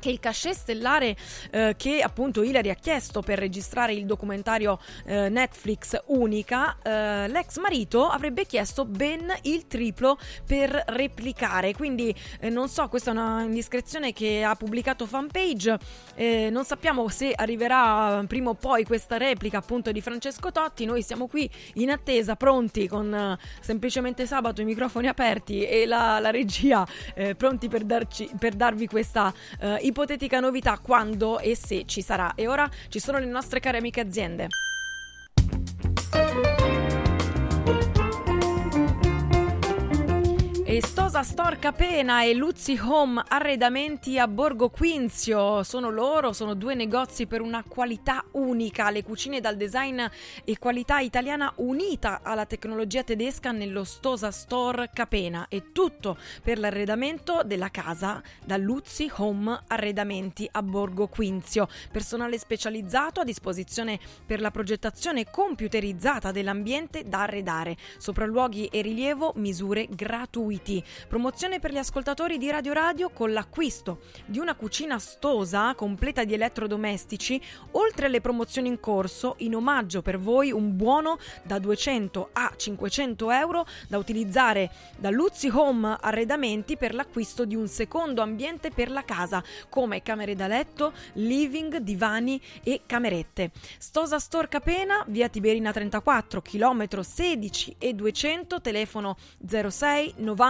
che 0.00 0.10
il 0.10 0.18
cachet 0.18 0.54
stellare 0.54 1.16
eh, 1.52 1.74
che 1.76 2.00
appunto 2.00 2.42
Hilary 2.42 2.70
ha 2.70 2.74
chiesto 2.74 3.20
per 3.20 3.38
registrare 3.38 3.92
il 3.92 4.06
documentario 4.06 4.80
eh, 5.04 5.28
Netflix 5.28 5.96
Unica, 6.06 6.78
eh, 6.82 7.28
l'ex 7.28 7.58
marito 7.58 8.08
avrebbe 8.08 8.46
chiesto 8.46 8.84
ben 8.84 9.32
il 9.42 9.68
triplo 9.68 10.18
per 10.44 10.70
replicare. 10.88 11.74
Quindi 11.74 12.14
eh, 12.40 12.50
non 12.50 12.68
so, 12.68 12.88
questa 12.88 13.10
è 13.10 13.12
una 13.12 13.42
indiscrezione 13.42 14.12
che 14.12 14.42
ha 14.42 14.54
pubblicato 14.56 15.06
fanpage. 15.06 15.78
eh, 16.14 16.48
non 16.50 16.64
sappiamo 16.64 17.08
se 17.08 17.32
arriverà 17.34 18.24
prima 18.26 18.50
o 18.50 18.54
poi 18.54 18.84
questa 18.84 19.16
replica 19.16 19.58
appunto 19.58 19.92
di 19.92 20.00
Francesco 20.00 20.50
Totti. 20.50 20.84
Noi 20.84 21.02
siamo 21.02 21.26
qui 21.26 21.48
in 21.74 21.90
attesa, 21.90 22.36
pronti 22.36 22.88
con 22.88 23.12
eh, 23.14 23.38
semplicemente 23.60 24.26
sabato 24.26 24.60
i 24.60 24.64
microfoni 24.64 25.06
aperti 25.06 25.64
e 25.64 25.86
la, 25.86 26.18
la 26.18 26.30
regia 26.30 26.86
eh, 27.14 27.34
pronti 27.34 27.68
per, 27.68 27.84
darci, 27.84 28.30
per 28.38 28.54
darvi 28.54 28.86
questa 28.86 29.32
eh, 29.60 29.78
ipotetica 29.90 30.40
novità 30.40 30.78
quando 30.78 31.38
e 31.38 31.54
se 31.54 31.84
ci 31.86 32.00
sarà. 32.02 32.32
E 32.34 32.48
ora 32.48 32.68
ci 32.88 32.98
sono 32.98 33.18
le 33.18 33.26
nostre 33.26 33.60
care 33.60 33.78
amiche 33.78 34.00
aziende. 34.00 34.48
Stosa 40.80 41.22
Storca 41.22 41.72
Pena 41.72 42.22
e 42.22 42.32
Luzzi 42.32 42.78
Home 42.80 43.22
Arredamenti 43.28 44.18
a 44.18 44.26
Borgo 44.26 44.70
Quinzio 44.70 45.62
sono 45.62 45.90
loro, 45.90 46.32
sono 46.32 46.54
due 46.54 46.74
negozi 46.74 47.26
per 47.26 47.40
una 47.40 47.64
qualità 47.66 48.24
unica, 48.32 48.90
le 48.90 49.02
cucine 49.02 49.40
dal 49.40 49.56
design 49.56 50.00
e 50.44 50.58
qualità 50.58 51.00
italiana 51.00 51.52
unita 51.56 52.20
alla 52.22 52.46
tecnologia 52.46 53.02
tedesca 53.02 53.50
nello 53.50 53.84
Stosa 53.84 54.30
Store 54.30 54.90
Capena 54.92 55.46
e 55.48 55.72
tutto 55.72 56.16
per 56.42 56.58
l'arredamento 56.58 57.42
della 57.44 57.70
casa 57.70 58.22
da 58.44 58.56
Luzzi 58.56 59.10
Home 59.16 59.60
Arredamenti 59.66 60.48
a 60.50 60.62
Borgo 60.62 61.08
Quinzio. 61.08 61.68
Personale 61.90 62.38
specializzato 62.38 63.20
a 63.20 63.24
disposizione 63.24 63.98
per 64.24 64.40
la 64.40 64.50
progettazione 64.50 65.28
computerizzata 65.28 66.30
dell'ambiente 66.30 67.02
da 67.04 67.22
arredare, 67.22 67.76
sopralluoghi 67.98 68.66
e 68.66 68.80
rilievo, 68.80 69.32
misure 69.36 69.86
gratuite. 69.90 70.69
Promozione 71.08 71.58
per 71.58 71.72
gli 71.72 71.78
ascoltatori 71.78 72.38
di 72.38 72.48
Radio 72.48 72.72
Radio 72.72 73.10
con 73.10 73.32
l'acquisto 73.32 74.02
di 74.26 74.38
una 74.38 74.54
cucina 74.54 75.00
stosa 75.00 75.74
completa 75.74 76.22
di 76.22 76.34
elettrodomestici, 76.34 77.40
oltre 77.72 78.06
alle 78.06 78.20
promozioni 78.20 78.68
in 78.68 78.78
corso, 78.78 79.34
in 79.38 79.56
omaggio 79.56 80.02
per 80.02 80.20
voi 80.20 80.52
un 80.52 80.76
buono 80.76 81.18
da 81.42 81.58
200 81.58 82.28
a 82.32 82.52
500 82.54 83.30
euro 83.32 83.66
da 83.88 83.98
utilizzare 83.98 84.70
da 84.96 85.10
Luzzi 85.10 85.50
Home 85.52 85.96
Arredamenti 86.00 86.76
per 86.76 86.94
l'acquisto 86.94 87.44
di 87.44 87.56
un 87.56 87.66
secondo 87.66 88.22
ambiente 88.22 88.70
per 88.70 88.90
la 88.92 89.04
casa, 89.04 89.42
come 89.68 90.02
camere 90.02 90.36
da 90.36 90.46
letto, 90.46 90.92
living, 91.14 91.78
divani 91.78 92.40
e 92.62 92.82
camerette. 92.86 93.50
Stosa 93.78 94.20
Store 94.20 94.46
Capena, 94.46 95.04
via 95.08 95.28
Tiberina 95.28 95.72
34, 95.72 96.40
chilometro 96.42 97.02
16 97.02 97.76
e 97.78 97.94
200, 97.94 98.60
telefono 98.60 99.16
06 99.48 100.14
90 100.18 100.49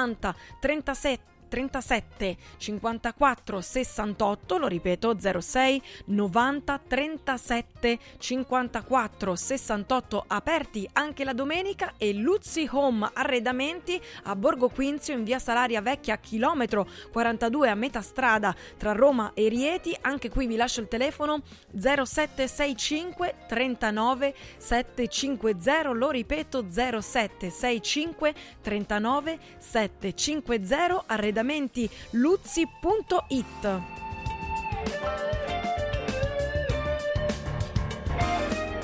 37 0.61 1.30
37 1.51 2.37
54 2.57 3.61
68, 3.61 4.57
lo 4.57 4.69
ripeto 4.69 5.19
06 5.19 5.83
90 6.07 6.81
37 6.87 7.99
54 8.17 9.35
68 9.35 10.25
aperti 10.29 10.89
anche 10.93 11.25
la 11.25 11.33
domenica 11.33 11.95
e 11.99 12.15
Luzzi 12.15 12.69
Home 12.71 13.11
Arredamenti 13.13 14.01
a 14.25 14.37
Borgo 14.37 14.69
Quinzio 14.69 15.13
in 15.13 15.25
via 15.25 15.41
Salaria 15.41 15.81
Vecchia 15.83 16.19
chilometro 16.19 16.87
42 17.11 17.69
a 17.69 17.75
metà 17.75 18.01
strada 18.01 18.55
tra 18.77 18.93
Roma 18.93 19.33
e 19.35 19.49
Rieti, 19.49 19.97
anche 20.03 20.31
qui 20.31 20.47
vi 20.47 20.55
lascio 20.55 20.81
il 20.81 20.89
telefono 20.89 21.43
0765 21.77 23.35
39 23.49 24.35
750, 24.57 25.91
lo 25.91 26.11
ripeto 26.11 26.67
0765 26.71 28.35
39 28.63 29.39
750 29.59 31.03
arredamenti 31.07 31.39
luzzi.it. 32.13 33.65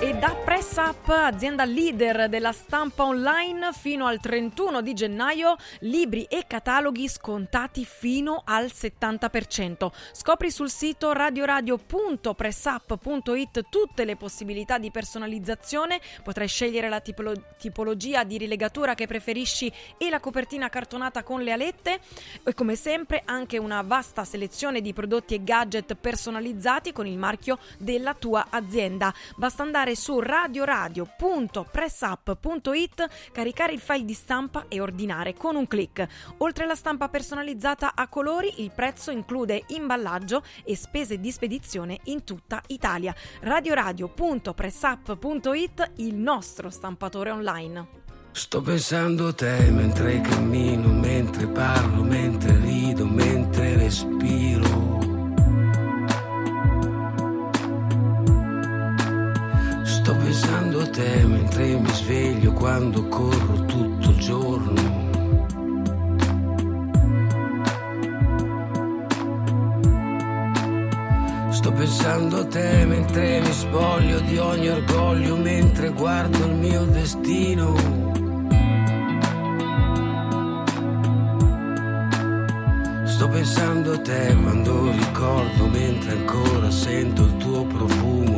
E 0.07 0.15
da 0.19 0.37
Press 0.37 0.77
Up, 0.77 1.09
azienda 1.09 1.65
leader 1.65 2.29
della 2.29 2.53
stampa 2.53 3.03
online, 3.03 3.73
fino 3.73 4.07
al 4.07 4.21
31 4.21 4.81
di 4.81 4.95
gennaio, 4.95 5.57
libri 5.81 6.23
e 6.31 6.45
cataloghi 6.47 7.09
scontati 7.09 7.85
fino 7.85 8.43
al 8.45 8.67
70%. 8.67 9.91
Scopri 10.13 10.53
sul 10.53 10.71
sito 10.71 11.13
radioradio.pressup.it 11.13 13.69
tutte 13.69 14.05
le 14.05 14.15
possibilità 14.15 14.79
di 14.79 14.93
personalizzazione, 14.93 16.01
potrai 16.23 16.47
scegliere 16.47 16.89
la 16.89 17.01
tipolo- 17.01 17.35
tipologia 17.59 18.23
di 18.23 18.39
rilegatura 18.39 18.95
che 18.95 19.09
preferisci 19.09 19.73
e 19.99 20.09
la 20.09 20.21
copertina 20.21 20.69
cartonata 20.69 21.25
con 21.25 21.43
le 21.43 21.51
alette 21.51 21.99
e 22.45 22.55
come 22.55 22.77
sempre 22.77 23.23
anche 23.25 23.59
una 23.59 23.83
vasta 23.83 24.25
selezione 24.25 24.81
di 24.81 24.93
prodotti 24.93 25.35
e 25.35 25.43
gadget 25.43 25.97
personalizzati 25.97 26.93
con 26.93 27.09
il 27.09 27.19
marchio 27.19 27.59
della 27.77 28.15
tua 28.15 28.47
azienda. 28.51 29.13
Basta 29.35 29.65
andare 29.65 29.95
su 29.97 30.21
radioradio.pressup.it, 30.21 33.07
caricare 33.33 33.73
il 33.73 33.81
file 33.81 34.05
di 34.05 34.15
stampa 34.15 34.67
e 34.69 34.81
ordinare 34.81 35.35
con 35.35 35.57
un 35.57 35.67
clic. 35.67 36.07
Oltre 36.39 36.63
alla 36.65 36.77
stampa 36.77 37.09
personalizzata 37.09 37.95
a 37.95 38.07
colori, 38.07 38.63
il 38.63 38.71
prezzo 38.73 39.11
include 39.11 39.65
imballaggio 39.69 40.45
e 40.65 40.77
spese 40.77 41.19
di 41.19 41.33
spedizione 41.33 41.99
in 42.05 42.23
tutta 42.23 42.63
Italia. 42.69 43.13
radioradio.pressup.it, 43.41 45.91
il 45.97 46.15
nostro 46.15 46.71
stampatore 46.71 47.31
online. 47.31 48.05
Sto 48.37 48.61
pensando 48.61 49.29
a 49.29 49.33
te 49.33 49.71
mentre 49.71 50.21
cammino, 50.21 50.93
mentre 50.93 51.47
parlo, 51.47 52.03
mentre 52.03 52.55
rido, 52.61 53.07
mentre 53.07 53.77
respiro. 53.77 54.66
Sto 60.07 60.15
pensando 60.19 60.83
a 60.83 60.87
te 60.87 61.27
mentre 61.27 61.77
mi 61.81 61.89
sveglio 61.89 62.53
quando 62.53 63.09
corro 63.09 63.65
tutto 63.65 64.11
il 64.11 64.19
giorno. 64.19 64.81
Sto 71.51 71.73
pensando 71.73 72.39
a 72.39 72.47
te 72.47 72.85
mentre 72.87 73.41
mi 73.41 73.53
spoglio 73.53 74.21
di 74.21 74.39
ogni 74.39 74.69
orgoglio, 74.69 75.35
mentre 75.39 75.89
guardo 75.89 76.39
il 76.45 76.55
mio 76.55 76.85
destino. 76.85 77.75
Sto 83.07 83.29
pensando 83.29 83.95
a 83.95 83.99
te 83.99 84.37
quando 84.41 84.93
ricordo 84.93 85.67
mentre 85.67 86.13
ancora 86.13 86.71
sento 86.71 87.25
il 87.25 87.37
tuo 87.39 87.65
profumo. 87.65 88.36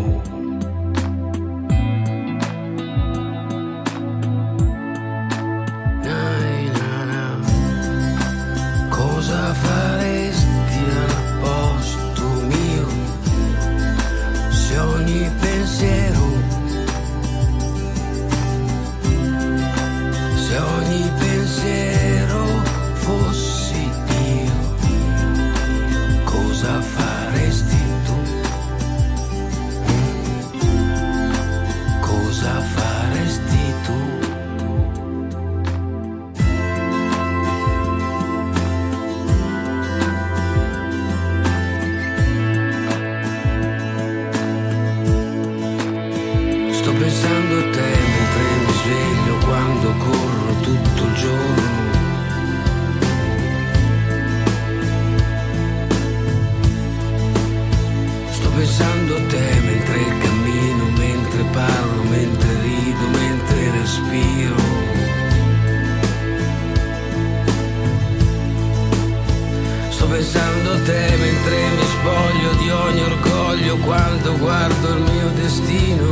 Ogni 72.89 73.03
orgoglio 73.03 73.77
quando 73.79 74.37
guardo 74.39 74.89
il 74.95 75.03
mio 75.03 75.29
destino. 75.35 76.07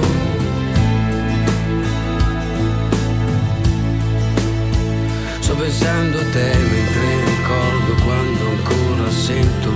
Sto 5.39 5.55
pensando 5.55 6.18
a 6.18 6.24
te 6.33 6.57
mentre 6.57 7.24
ricordo 7.24 8.03
quando 8.05 8.49
ancora 8.49 9.11
sento 9.11 9.76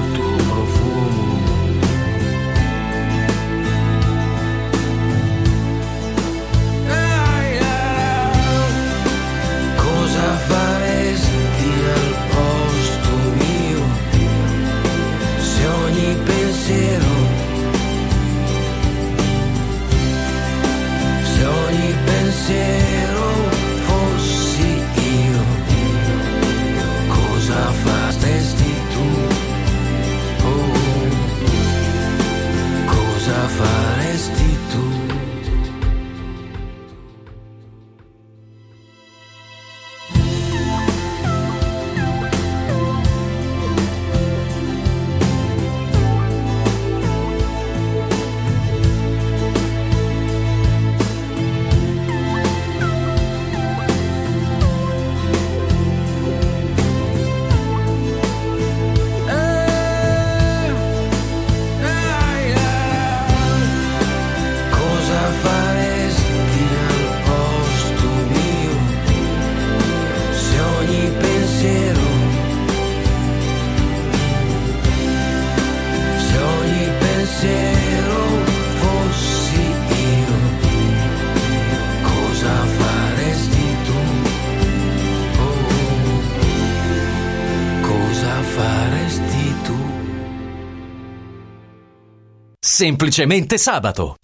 Semplicemente 92.80 93.58
sabato. 93.58 94.16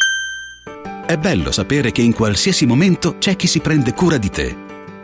È 1.07 1.19
bello 1.19 1.53
sapere 1.53 1.93
che 1.93 2.01
in 2.01 2.15
qualsiasi 2.15 2.65
momento 2.65 3.19
c'è 3.19 3.37
chi 3.37 3.47
si 3.47 3.61
prende 3.61 3.93
cura 3.93 4.17
di 4.17 4.31
te. 4.31 4.57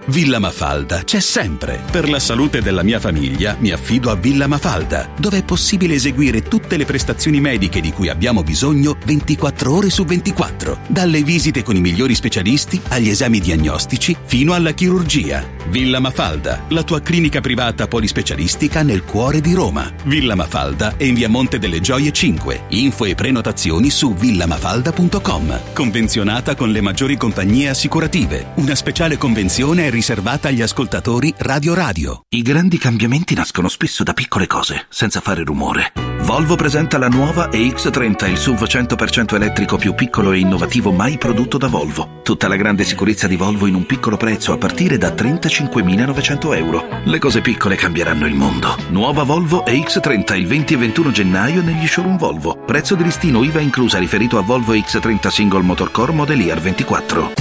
Villa 0.07 0.39
Mafalda 0.39 1.05
c'è 1.05 1.21
sempre. 1.21 1.79
Per 1.91 2.09
la 2.09 2.19
salute 2.19 2.63
della 2.63 2.83
mia 2.83 2.99
famiglia 2.99 3.55
mi 3.61 3.71
affido 3.71 4.11
a 4.11 4.15
Villa 4.15 4.47
Mafalda, 4.47 5.11
dove 5.19 5.37
è 5.37 5.45
possibile 5.45 5.95
eseguire 5.95 6.41
tutte 6.41 6.79
le 6.79 6.87
prestazioni 6.87 7.41
mediche 7.41 7.83
di 7.83 7.93
cui 7.93 8.09
abbiamo 8.09 8.43
bisogno 8.43 8.97
24 9.05 9.71
ore 9.71 9.91
su 9.91 10.05
24, 10.05 10.79
dalle 10.89 11.23
visite 11.23 11.63
con 11.63 11.77
i 11.77 11.81
migliori 11.81 12.15
specialisti 12.15 12.81
agli 12.89 13.11
esami 13.11 13.39
diagnostici 13.39 14.17
fino 14.25 14.55
alla 14.55 14.73
chirurgia. 14.73 15.47
Villa 15.69 16.01
Mafalda, 16.01 16.65
la 16.69 16.83
tua 16.83 17.01
clinica 17.01 17.41
privata 17.41 17.87
polispecialistica 17.87 18.83
nel 18.83 19.05
cuore 19.05 19.41
di 19.41 19.55
Roma. 19.55 19.91
Villa 20.05 20.35
Mafalda 20.35 20.97
è 20.97 21.05
in 21.05 21.15
via 21.15 21.29
Monte 21.29 21.59
delle 21.59 21.81
Gioie 21.81 22.13
5. 22.13 22.65
Info 22.69 23.05
e 23.05 23.15
prenotazioni 23.15 23.91
su 23.91 24.15
villamafalda.com. 24.15 25.61
Convenzionata 25.73 26.55
con 26.55 26.71
le 26.71 26.81
maggiori 26.81 27.17
compagnie 27.17 27.69
assicurative. 27.69 28.53
Una 28.57 28.75
speciale 28.75 29.17
convenzione 29.17 29.87
è 29.87 29.91
riservata 29.91 30.49
agli 30.49 30.63
ascoltatori 30.63 31.33
Radio 31.39 31.75
Radio. 31.75 32.25
I 32.29 32.43
grandi 32.43 32.79
cambiamenti 32.79 33.35
nascono 33.35 33.69
spesso 33.69 34.03
da 34.03 34.13
piccole 34.13 34.47
cose, 34.47 34.87
senza 34.89 35.21
fare 35.21 35.45
rumore. 35.45 35.93
Volvo 36.23 36.55
presenta 36.55 36.99
la 36.99 37.09
nuova 37.09 37.49
EX30, 37.49 38.31
il 38.31 38.39
SUV 38.39 38.63
100% 38.63 39.35
elettrico 39.35 39.77
più 39.77 39.93
piccolo 39.95 40.33
e 40.33 40.39
innovativo 40.39 40.93
mai 40.93 41.19
prodotto 41.19 41.59
da 41.59 41.67
Volvo. 41.67 42.21
Tutta 42.23 42.47
la 42.47 42.57
grande 42.57 42.85
sicurezza 42.85 43.27
di 43.27 43.37
Volvo 43.37 43.67
in 43.67 43.75
un 43.75 43.85
piccolo 43.87 44.17
prezzo 44.17 44.53
a 44.53 44.57
partire 44.57 44.99
da 44.99 45.11
35.900 45.53 46.57
euro. 46.57 46.89
Le 47.05 47.19
cose 47.19 47.43
piccole 47.43 47.77
cambieranno 47.77 48.27
il 48.27 48.35
mondo. 48.35 48.75
Nuova 48.89 49.23
Volvo 49.23 49.65
EX30 49.65 50.37
il 50.37 50.47
20 50.47 50.75
e 50.75 50.77
21 50.79 51.11
gennaio 51.11 51.63
negli 51.63 51.87
showroom 51.87 52.17
Volvo. 52.17 52.57
Prezzo 52.57 52.95
di 52.95 53.03
listino 53.03 53.43
IVA 53.43 53.61
inclusa 53.61 53.99
riferito 53.99 54.39
a 54.39 54.43
Volvo 54.43 54.73
X30 54.73 55.29
Single 55.29 55.63
Motorcore 55.63 56.13
Model 56.13 56.41
Year 56.41 56.59
24. 56.59 57.33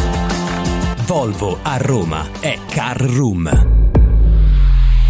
Volvo 1.06 1.60
a 1.62 1.78
Roma 1.78 2.28
è 2.40 2.58
Car 2.70 3.00
Room. 3.00 3.80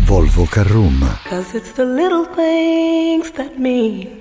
Volvo 0.04 0.46
Carrum. 0.46 1.20
Cause 1.24 1.56
it's 1.56 1.72
the 1.74 1.86
little 1.86 2.28
things 2.36 3.32
that 3.32 3.58
mean. 3.58 4.21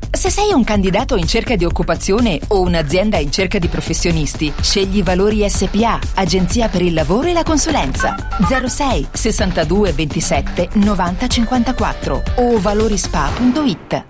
Se 0.13 0.29
sei 0.29 0.51
un 0.51 0.65
candidato 0.65 1.15
in 1.15 1.25
cerca 1.25 1.55
di 1.55 1.63
occupazione 1.63 2.37
o 2.49 2.59
un'azienda 2.61 3.17
in 3.17 3.31
cerca 3.31 3.57
di 3.57 3.69
professionisti, 3.69 4.53
scegli 4.61 5.01
Valori 5.01 5.49
SPA, 5.49 5.99
Agenzia 6.15 6.67
per 6.67 6.81
il 6.81 6.93
lavoro 6.93 7.29
e 7.29 7.33
la 7.33 7.43
consulenza. 7.43 8.15
06 8.67 9.07
62 9.13 9.93
27 9.93 10.69
90 10.73 11.27
54 11.27 12.23
o 12.35 12.59
valorispa.it. 12.59 14.05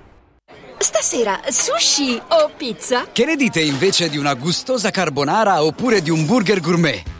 Stasera 0.79 1.39
sushi 1.47 2.19
o 2.29 2.49
pizza? 2.57 3.05
Che 3.11 3.23
ne 3.23 3.35
dite 3.35 3.61
invece 3.61 4.09
di 4.09 4.17
una 4.17 4.33
gustosa 4.33 4.89
carbonara 4.89 5.63
oppure 5.63 6.01
di 6.01 6.09
un 6.09 6.25
burger 6.25 6.59
gourmet? 6.59 7.03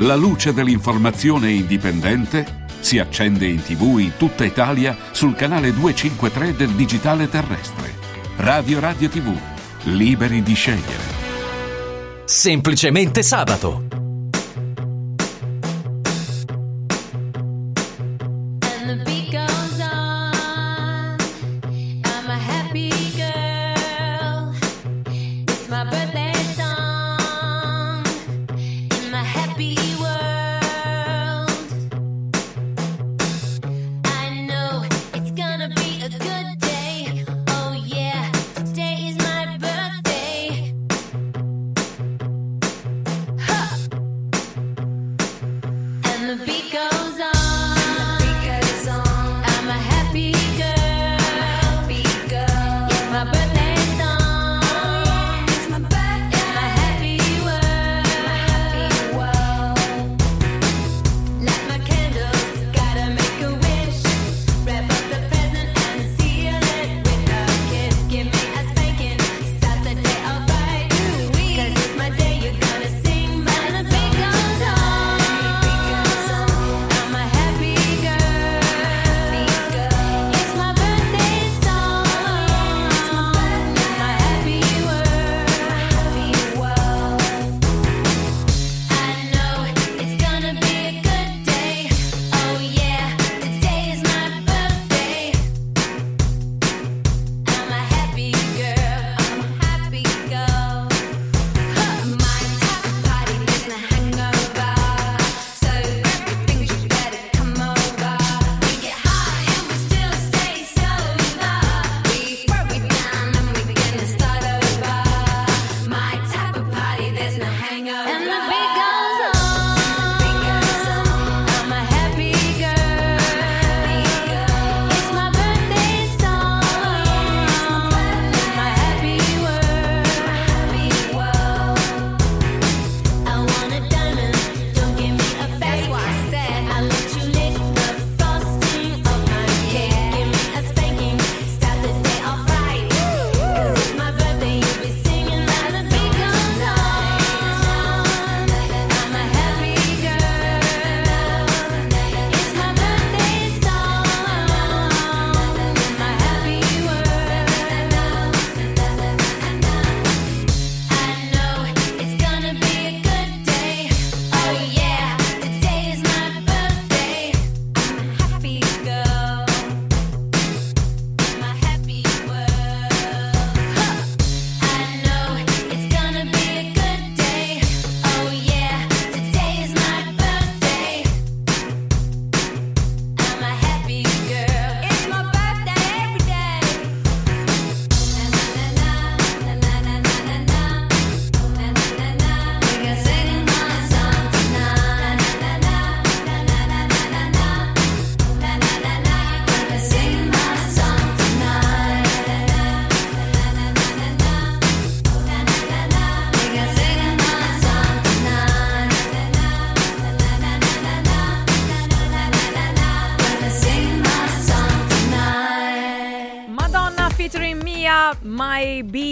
La 0.00 0.14
luce 0.14 0.52
dell'informazione 0.52 1.50
indipendente 1.50 2.64
si 2.80 2.98
accende 2.98 3.46
in 3.46 3.62
tv 3.62 3.98
in 3.98 4.12
tutta 4.18 4.44
Italia 4.44 4.94
sul 5.10 5.34
canale 5.34 5.72
253 5.72 6.54
del 6.54 6.70
digitale 6.72 7.30
terrestre. 7.30 7.94
Radio 8.36 8.78
Radio 8.78 9.08
TV, 9.08 9.34
liberi 9.84 10.42
di 10.42 10.52
scegliere. 10.52 11.14
Semplicemente 12.26 13.22
sabato. 13.22 14.05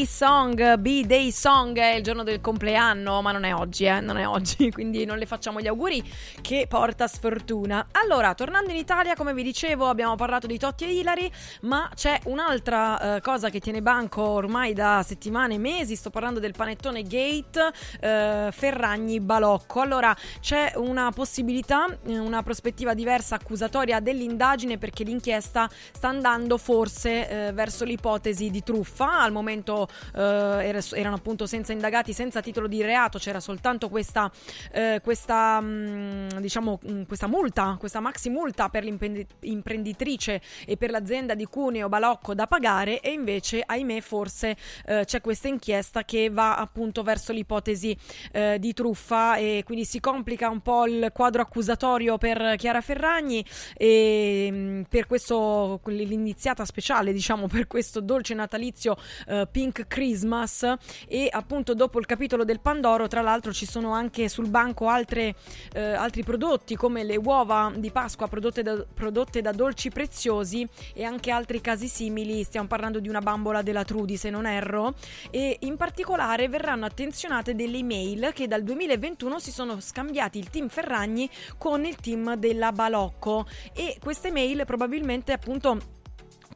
My 0.04 0.10
B-Song, 0.10 0.76
B-Day 0.76 1.32
Song 1.32 1.78
è 1.78 1.94
il 1.94 2.02
giorno 2.02 2.24
del 2.24 2.42
compleanno, 2.42 3.22
ma 3.22 3.32
non 3.32 3.44
è 3.44 3.54
oggi, 3.54 3.86
eh, 3.86 4.00
non 4.00 4.18
è 4.18 4.28
oggi, 4.28 4.68
quindi 4.72 5.06
non 5.06 5.16
le 5.16 5.24
facciamo 5.24 5.62
gli 5.62 5.66
auguri 5.66 6.04
che 6.42 6.66
porta 6.68 7.06
sfortuna. 7.06 7.86
Allora, 7.92 8.34
tornando 8.34 8.70
in 8.70 8.76
Italia, 8.76 9.14
come 9.14 9.32
vi 9.32 9.42
dicevo, 9.42 9.88
abbiamo 9.88 10.14
parlato 10.14 10.46
di 10.46 10.58
Totti 10.58 10.84
e 10.84 10.92
Hilary, 10.92 11.30
ma 11.62 11.90
c'è 11.94 12.20
un'altra 12.24 13.16
eh, 13.16 13.20
cosa 13.22 13.48
che 13.48 13.60
tiene 13.60 13.80
banco 13.80 14.20
ormai 14.20 14.74
da 14.74 15.02
settimane 15.06 15.56
mesi, 15.56 15.96
sto 15.96 16.10
parlando 16.10 16.38
del 16.38 16.52
panettone 16.52 17.02
Gate 17.02 17.72
eh, 18.00 18.50
Ferragni 18.52 19.20
Balocco. 19.20 19.80
Allora, 19.80 20.14
c'è 20.40 20.72
una 20.76 21.12
possibilità, 21.12 21.86
eh, 22.04 22.18
una 22.18 22.42
prospettiva 22.42 22.92
diversa 22.92 23.36
accusatoria 23.36 24.00
dell'indagine 24.00 24.76
perché 24.76 25.02
l'inchiesta 25.02 25.66
sta 25.92 26.08
andando 26.08 26.58
forse 26.58 27.46
eh, 27.46 27.52
verso 27.52 27.84
l'ipotesi 27.84 28.50
di 28.50 28.62
truffa. 28.62 29.22
Al 29.22 29.32
momento 29.32 29.88
eh, 30.14 30.20
era- 30.20 30.80
erano 30.92 31.16
appunto 31.16 31.46
senza 31.46 31.72
indagati, 31.72 32.12
senza 32.12 32.40
titolo 32.40 32.66
di 32.66 32.82
reato, 32.82 33.18
c'era 33.18 33.40
soltanto 33.40 33.88
questa, 33.88 34.30
eh, 34.72 35.00
questa, 35.02 35.60
mh, 35.60 36.40
diciamo, 36.40 36.80
mh, 36.82 37.02
questa 37.04 37.26
multa, 37.26 37.76
questa 37.78 38.00
maxi 38.00 38.30
multa 38.30 38.68
per 38.68 38.84
l'imprenditrice 38.84 40.40
e 40.66 40.76
per 40.76 40.90
l'azienda 40.90 41.34
di 41.34 41.44
Cuneo 41.46 41.88
Balocco 41.88 42.34
da 42.34 42.46
pagare 42.46 43.00
e 43.00 43.10
invece, 43.10 43.62
ahimè, 43.64 44.00
forse 44.00 44.56
eh, 44.86 45.04
c'è 45.04 45.20
questa 45.20 45.48
inchiesta 45.48 46.04
che 46.04 46.30
va 46.30 46.56
appunto 46.56 47.02
verso 47.02 47.32
l'ipotesi 47.32 47.96
eh, 48.32 48.58
di 48.58 48.72
truffa 48.72 49.36
e 49.36 49.62
quindi 49.64 49.84
si 49.84 50.00
complica 50.00 50.48
un 50.48 50.60
po' 50.60 50.86
il 50.86 51.10
quadro 51.12 51.42
accusatorio 51.42 52.18
per 52.18 52.54
Chiara 52.56 52.80
Ferragni 52.80 53.44
e 53.76 54.50
mh, 54.50 54.82
per 54.88 55.06
questo 55.06 55.80
l'iniziata 55.86 56.64
speciale, 56.64 57.12
diciamo, 57.12 57.46
per 57.46 57.66
questo 57.66 58.00
dolce 58.00 58.34
natalizio 58.34 58.96
eh, 59.26 59.46
Christmas. 59.86 60.74
E 61.06 61.28
appunto 61.30 61.74
dopo 61.74 61.98
il 61.98 62.06
capitolo 62.06 62.44
del 62.44 62.60
Pandoro, 62.60 63.08
tra 63.08 63.20
l'altro 63.20 63.52
ci 63.52 63.66
sono 63.66 63.92
anche 63.92 64.28
sul 64.28 64.48
banco 64.48 64.88
altre, 64.88 65.34
eh, 65.72 65.80
altri 65.80 66.22
prodotti 66.22 66.76
come 66.76 67.04
le 67.04 67.16
uova 67.16 67.72
di 67.74 67.90
Pasqua 67.90 68.28
prodotte 68.28 68.62
da, 68.62 68.84
prodotte 68.92 69.40
da 69.40 69.52
dolci 69.52 69.90
preziosi 69.90 70.66
e 70.92 71.04
anche 71.04 71.30
altri 71.30 71.60
casi 71.60 71.88
simili, 71.88 72.42
stiamo 72.44 72.66
parlando 72.66 73.00
di 73.00 73.08
una 73.08 73.20
bambola 73.20 73.62
della 73.62 73.84
Trudi 73.84 74.16
se 74.16 74.30
non 74.30 74.46
erro. 74.46 74.94
E 75.30 75.58
in 75.60 75.76
particolare 75.76 76.48
verranno 76.48 76.86
attenzionate 76.86 77.54
delle 77.54 77.78
email 77.78 78.30
che 78.32 78.46
dal 78.46 78.62
2021 78.62 79.38
si 79.38 79.50
sono 79.50 79.80
scambiati 79.80 80.38
il 80.38 80.50
team 80.50 80.68
Ferragni 80.68 81.28
con 81.58 81.84
il 81.84 81.96
team 81.96 82.36
della 82.36 82.72
Balocco. 82.72 83.46
E 83.72 83.96
queste 84.00 84.30
mail 84.30 84.64
probabilmente 84.64 85.32
appunto 85.32 86.02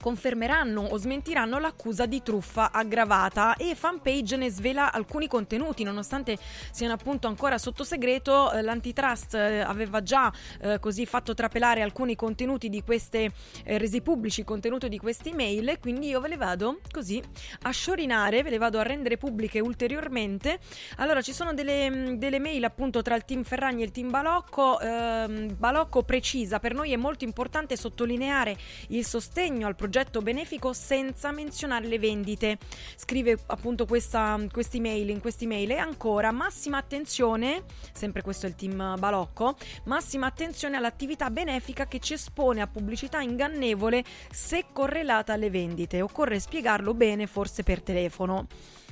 confermeranno 0.00 0.80
o 0.80 0.96
smentiranno 0.96 1.58
l'accusa 1.58 2.06
di 2.06 2.22
truffa 2.22 2.70
aggravata. 2.72 3.56
E 3.56 3.74
Fanpage 3.74 4.36
ne 4.36 4.50
svela 4.50 4.92
alcuni 4.92 5.26
contenuti 5.26 5.82
nonostante 5.82 6.38
siano 6.70 6.94
appunto 6.94 7.26
ancora 7.26 7.58
sotto 7.58 7.84
segreto 7.84 8.52
eh, 8.52 8.62
l'antitrust 8.62 9.34
eh, 9.34 9.60
aveva 9.60 10.02
già 10.02 10.32
eh, 10.60 10.78
così 10.78 11.04
fatto 11.04 11.34
trapelare 11.34 11.82
alcuni 11.82 12.16
contenuti 12.16 12.68
di 12.68 12.82
queste 12.82 13.32
eh, 13.64 13.78
resi 13.78 14.00
pubblici 14.00 14.44
contenuti 14.44 14.88
di 14.88 14.98
queste 14.98 15.30
email. 15.30 15.68
E 15.68 15.78
quindi 15.78 16.08
io 16.08 16.20
ve 16.20 16.28
le 16.28 16.36
vado 16.36 16.80
così 16.90 17.22
a 17.62 17.70
sciorinare 17.70 18.42
ve 18.42 18.50
le 18.50 18.58
vado 18.58 18.78
a 18.78 18.82
rendere 18.82 19.16
pubbliche 19.16 19.60
ulteriormente. 19.60 20.58
Allora 20.96 21.20
ci 21.22 21.32
sono 21.32 21.52
delle, 21.52 21.90
mh, 21.90 22.18
delle 22.18 22.38
mail 22.38 22.64
appunto 22.64 23.02
tra 23.02 23.14
il 23.16 23.24
team 23.24 23.42
Ferragni 23.42 23.82
e 23.82 23.86
il 23.86 23.90
team 23.90 24.10
Balocco. 24.10 24.78
Ehm, 24.80 25.56
Balocco 25.56 26.02
precisa 26.02 26.60
per 26.60 26.74
noi 26.74 26.92
è 26.92 26.96
molto 26.96 27.24
importante 27.24 27.76
sottolineare 27.76 28.56
il 28.88 29.04
sostegno 29.04 29.66
al 29.66 29.74
progetto 29.74 29.87
benefico 30.22 30.72
senza 30.72 31.32
menzionare 31.32 31.86
le 31.86 31.98
vendite. 31.98 32.58
Scrive 32.96 33.38
appunto 33.46 33.86
questa 33.86 34.38
email 34.72 35.08
in 35.10 35.20
questa 35.20 35.44
email 35.44 35.70
e 35.72 35.76
ancora 35.78 36.30
massima 36.30 36.78
attenzione, 36.78 37.64
sempre 37.92 38.22
questo 38.22 38.46
è 38.46 38.48
il 38.48 38.54
team 38.54 38.96
Balocco, 38.98 39.56
massima 39.84 40.26
attenzione 40.26 40.76
all'attività 40.76 41.30
benefica 41.30 41.86
che 41.86 41.98
ci 41.98 42.14
espone 42.14 42.60
a 42.60 42.66
pubblicità 42.66 43.20
ingannevole 43.20 44.04
se 44.30 44.66
correlata 44.72 45.32
alle 45.32 45.50
vendite. 45.50 46.00
Occorre 46.00 46.38
spiegarlo 46.38 46.94
bene 46.94 47.26
forse 47.26 47.62
per 47.62 47.82
telefono. 47.82 48.46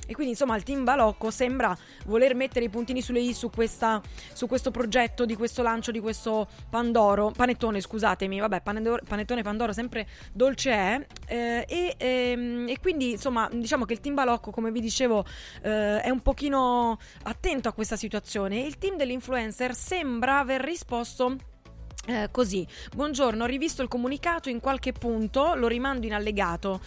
E 0.07 0.13
quindi 0.13 0.31
insomma 0.31 0.55
il 0.55 0.63
team 0.63 0.83
Balocco 0.83 1.29
sembra 1.29 1.77
voler 2.05 2.33
mettere 2.33 2.65
i 2.65 2.69
puntini 2.69 3.01
sulle 3.01 3.19
i 3.19 3.33
su, 3.33 3.49
questa, 3.49 4.01
su 4.33 4.47
questo 4.47 4.71
progetto 4.71 5.25
di 5.25 5.35
questo 5.35 5.61
lancio 5.61 5.91
di 5.91 5.99
questo 5.99 6.47
Pandoro, 6.69 7.31
panettone 7.31 7.81
scusatemi, 7.81 8.39
vabbè 8.39 8.61
panettone 8.61 9.43
Pandoro 9.43 9.73
sempre 9.73 10.07
dolce 10.31 10.71
è. 10.71 11.05
Eh, 11.27 11.65
e, 11.67 11.95
ehm, 11.97 12.67
e 12.69 12.79
quindi 12.79 13.11
insomma 13.11 13.49
diciamo 13.51 13.85
che 13.85 13.93
il 13.93 13.99
team 13.99 14.15
Balocco 14.15 14.51
come 14.51 14.71
vi 14.71 14.79
dicevo 14.79 15.25
eh, 15.61 16.01
è 16.01 16.09
un 16.09 16.21
pochino 16.21 16.97
attento 17.23 17.67
a 17.67 17.73
questa 17.73 17.97
situazione. 17.97 18.61
Il 18.61 18.77
team 18.77 18.95
dell'influencer 18.95 19.75
sembra 19.75 20.39
aver 20.39 20.61
risposto 20.61 21.35
eh, 22.09 22.29
così, 22.31 22.65
buongiorno, 22.95 23.43
ho 23.43 23.47
rivisto 23.47 23.81
il 23.81 23.89
comunicato 23.89 24.47
in 24.47 24.61
qualche 24.61 24.93
punto, 24.93 25.55
lo 25.55 25.67
rimando 25.67 26.05
in 26.05 26.13
allegato. 26.13 26.79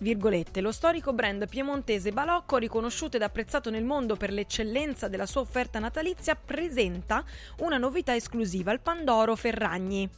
Virgolette, 0.00 0.60
lo 0.60 0.70
storico 0.70 1.12
brand 1.12 1.48
piemontese 1.48 2.12
Balocco, 2.12 2.56
riconosciuto 2.56 3.16
ed 3.16 3.22
apprezzato 3.22 3.68
nel 3.68 3.84
mondo 3.84 4.14
per 4.14 4.32
l'eccellenza 4.32 5.08
della 5.08 5.26
sua 5.26 5.40
offerta 5.40 5.80
natalizia, 5.80 6.36
presenta 6.36 7.24
una 7.58 7.78
novità 7.78 8.14
esclusiva, 8.14 8.72
il 8.72 8.80
Pandoro 8.80 9.34
Ferragni 9.34 10.08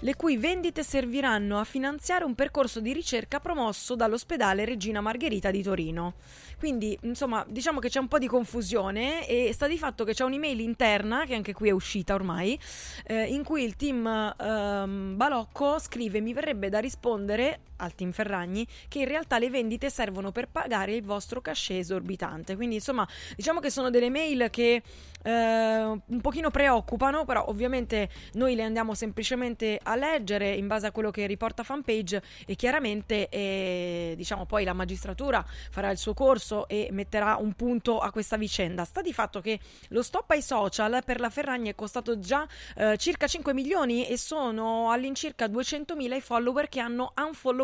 le 0.00 0.14
cui 0.14 0.36
vendite 0.36 0.82
serviranno 0.82 1.58
a 1.58 1.64
finanziare 1.64 2.24
un 2.24 2.34
percorso 2.34 2.80
di 2.80 2.92
ricerca 2.92 3.40
promosso 3.40 3.94
dall'ospedale 3.94 4.64
Regina 4.64 5.00
Margherita 5.00 5.50
di 5.50 5.62
Torino. 5.62 6.14
Quindi, 6.58 6.96
insomma, 7.02 7.44
diciamo 7.48 7.80
che 7.80 7.88
c'è 7.88 8.00
un 8.00 8.08
po' 8.08 8.18
di 8.18 8.26
confusione 8.26 9.26
e 9.26 9.52
sta 9.52 9.66
di 9.66 9.78
fatto 9.78 10.04
che 10.04 10.12
c'è 10.12 10.24
un'email 10.24 10.60
interna, 10.60 11.24
che 11.24 11.34
anche 11.34 11.54
qui 11.54 11.68
è 11.68 11.72
uscita 11.72 12.14
ormai, 12.14 12.58
eh, 13.06 13.24
in 13.24 13.42
cui 13.42 13.62
il 13.62 13.76
team 13.76 14.06
ehm, 14.06 15.16
Balocco 15.16 15.78
scrive 15.78 16.20
mi 16.20 16.32
verrebbe 16.32 16.68
da 16.68 16.78
rispondere 16.78 17.60
al 17.76 17.94
team 17.94 18.12
Ferragni 18.12 18.66
che 18.88 19.00
in 19.00 19.08
realtà 19.08 19.38
le 19.38 19.50
vendite 19.50 19.90
servono 19.90 20.32
per 20.32 20.48
pagare 20.48 20.94
il 20.94 21.02
vostro 21.02 21.40
cachet 21.40 21.78
esorbitante. 21.78 22.56
Quindi, 22.56 22.76
insomma, 22.76 23.06
diciamo 23.36 23.60
che 23.60 23.70
sono 23.70 23.90
delle 23.90 24.10
mail 24.10 24.48
che 24.50 24.82
eh, 25.26 25.30
un 25.30 26.20
pochino 26.20 26.50
preoccupano, 26.50 27.24
però 27.24 27.46
ovviamente 27.48 28.08
noi 28.34 28.54
le 28.54 28.62
andiamo 28.62 28.94
semplicemente 28.94 29.78
a 29.82 29.96
leggere 29.96 30.52
in 30.52 30.66
base 30.66 30.86
a 30.86 30.92
quello 30.92 31.10
che 31.10 31.26
riporta 31.26 31.64
fanpage 31.64 32.22
e 32.46 32.54
chiaramente 32.54 33.28
eh, 33.28 34.14
diciamo 34.16 34.46
poi 34.46 34.64
la 34.64 34.72
magistratura 34.72 35.44
farà 35.70 35.90
il 35.90 35.98
suo 35.98 36.14
corso 36.14 36.68
e 36.68 36.88
metterà 36.92 37.36
un 37.40 37.54
punto 37.54 37.98
a 37.98 38.10
questa 38.12 38.36
vicenda. 38.36 38.84
Sta 38.84 39.02
di 39.02 39.12
fatto 39.12 39.40
che 39.40 39.58
lo 39.88 40.02
stop 40.02 40.30
ai 40.30 40.42
social 40.42 41.02
per 41.04 41.18
la 41.18 41.30
Ferragni 41.30 41.70
è 41.70 41.74
costato 41.74 42.18
già 42.20 42.46
eh, 42.76 42.96
circa 42.96 43.26
5 43.26 43.52
milioni 43.52 44.06
e 44.06 44.16
sono 44.16 44.90
all'incirca 44.92 45.46
200.000 45.46 46.14
i 46.14 46.20
follower 46.20 46.68
che 46.68 46.80
hanno 46.80 47.10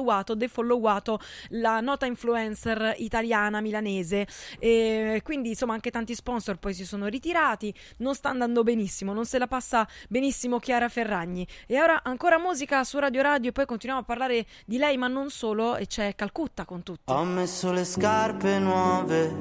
unfollowato, 0.03 0.35
defollowato 0.35 1.21
la 1.51 1.81
nota 1.81 2.07
influencer 2.07 2.95
italiana 2.99 3.61
milanese. 3.61 4.27
E 4.59 5.21
quindi 5.25 5.51
insomma 5.51 5.75
anche 5.75 5.91
tanti 5.91 6.15
sponsor 6.15 6.57
poi 6.57 6.75
si 6.75 6.85
sono 6.85 7.07
ritirati, 7.07 7.73
non 7.99 8.15
sta 8.15 8.29
andando 8.29 8.63
benissimo, 8.63 9.13
non 9.13 9.25
se 9.25 9.39
la 9.39 9.47
passa 9.47 9.87
benissimo 10.09 10.59
Chiara 10.59 10.89
Ferragni. 10.89 11.47
E 11.67 11.81
ora 11.81 12.03
ancora 12.03 12.39
musica 12.39 12.85
su 12.85 12.99
Radio 12.99 13.23
Radio 13.23 13.51
e 13.51 13.53
poi 13.53 13.67
continuiamo 13.67 14.03
a 14.03 14.07
parlare 14.07 14.47
di 14.67 14.79
lei 14.79 14.97
ma 14.97 15.09
non 15.09 15.31
solo 15.31 15.77
e 15.77 15.87
c'è 15.87 16.15
Calcutta 16.15 16.65
con 16.65 16.83
tutti. 16.83 17.13
Ho 17.13 17.25
messo 17.25 17.73
le 17.73 17.85
scarpe 17.85 18.59
nuove 18.59 19.35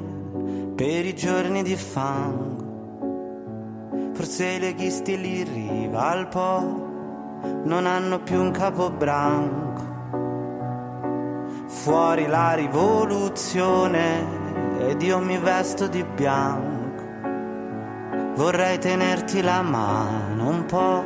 per 0.76 1.06
i 1.06 1.16
giorni 1.16 1.64
di 1.64 1.76
fango. 1.76 2.70
Forse 4.14 4.46
i 4.46 4.60
leghisti 4.60 5.20
lì 5.20 5.40
in 5.40 5.54
riva 5.54 6.10
al 6.10 6.28
Po 6.28 6.90
non 7.64 7.86
hanno 7.88 8.22
più 8.22 8.40
un 8.40 8.52
capobranco. 8.52 9.91
Fuori 11.74 12.28
la 12.28 12.54
rivoluzione 12.54 14.24
ed 14.88 15.02
io 15.02 15.18
mi 15.18 15.38
vesto 15.40 15.88
di 15.88 16.04
bianco. 16.04 17.04
Vorrei 18.36 18.78
tenerti 18.78 19.42
la 19.42 19.64
mano 19.64 20.48
un 20.48 20.66
po', 20.66 21.04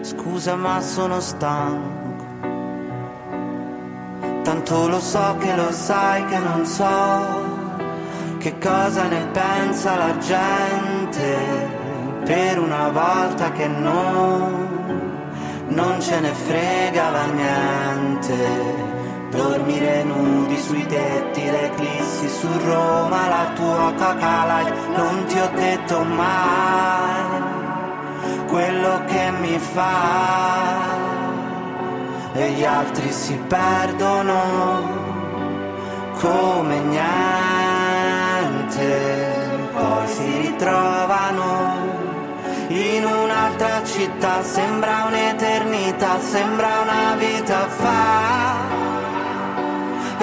scusa 0.00 0.54
ma 0.56 0.80
sono 0.80 1.20
stanco. 1.20 2.00
Tanto 4.42 4.88
lo 4.88 4.98
so 4.98 5.36
che 5.38 5.54
lo 5.54 5.70
sai 5.72 6.24
che 6.24 6.38
non 6.38 6.64
so 6.64 7.60
che 8.38 8.58
cosa 8.58 9.08
ne 9.08 9.26
pensa 9.26 9.96
la 9.96 10.16
gente. 10.18 11.36
Per 12.24 12.58
una 12.58 12.88
volta 12.88 13.52
che 13.52 13.66
non, 13.66 15.12
non 15.68 16.00
ce 16.00 16.20
ne 16.20 16.32
fregava 16.32 17.24
niente. 17.26 19.01
Dormire 19.32 20.04
nudi 20.04 20.58
sui 20.58 20.86
tetti, 20.86 21.42
le 21.50 21.72
eclissi 21.72 22.28
su 22.28 22.48
Roma, 22.66 23.28
la 23.28 23.52
tua 23.54 23.92
light, 24.44 24.74
non 24.94 25.24
ti 25.24 25.38
ho 25.38 25.50
detto 25.54 26.02
mai 26.04 27.40
quello 28.46 29.02
che 29.06 29.30
mi 29.40 29.58
fa 29.58 31.00
e 32.34 32.50
gli 32.50 32.64
altri 32.64 33.10
si 33.10 33.34
perdono 33.48 35.00
come 36.20 36.78
niente, 36.80 37.08
poi 39.72 40.06
si 40.08 40.38
ritrovano 40.42 42.00
in 42.68 43.04
un'altra 43.06 43.82
città, 43.84 44.42
sembra 44.42 45.04
un'eternità, 45.06 46.20
sembra 46.20 46.80
una 46.82 47.14
vita 47.16 47.66
fa. 47.68 49.01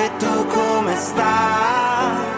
E 0.04 0.10
tu 0.18 0.46
come 0.48 0.96
stai? 0.96 2.38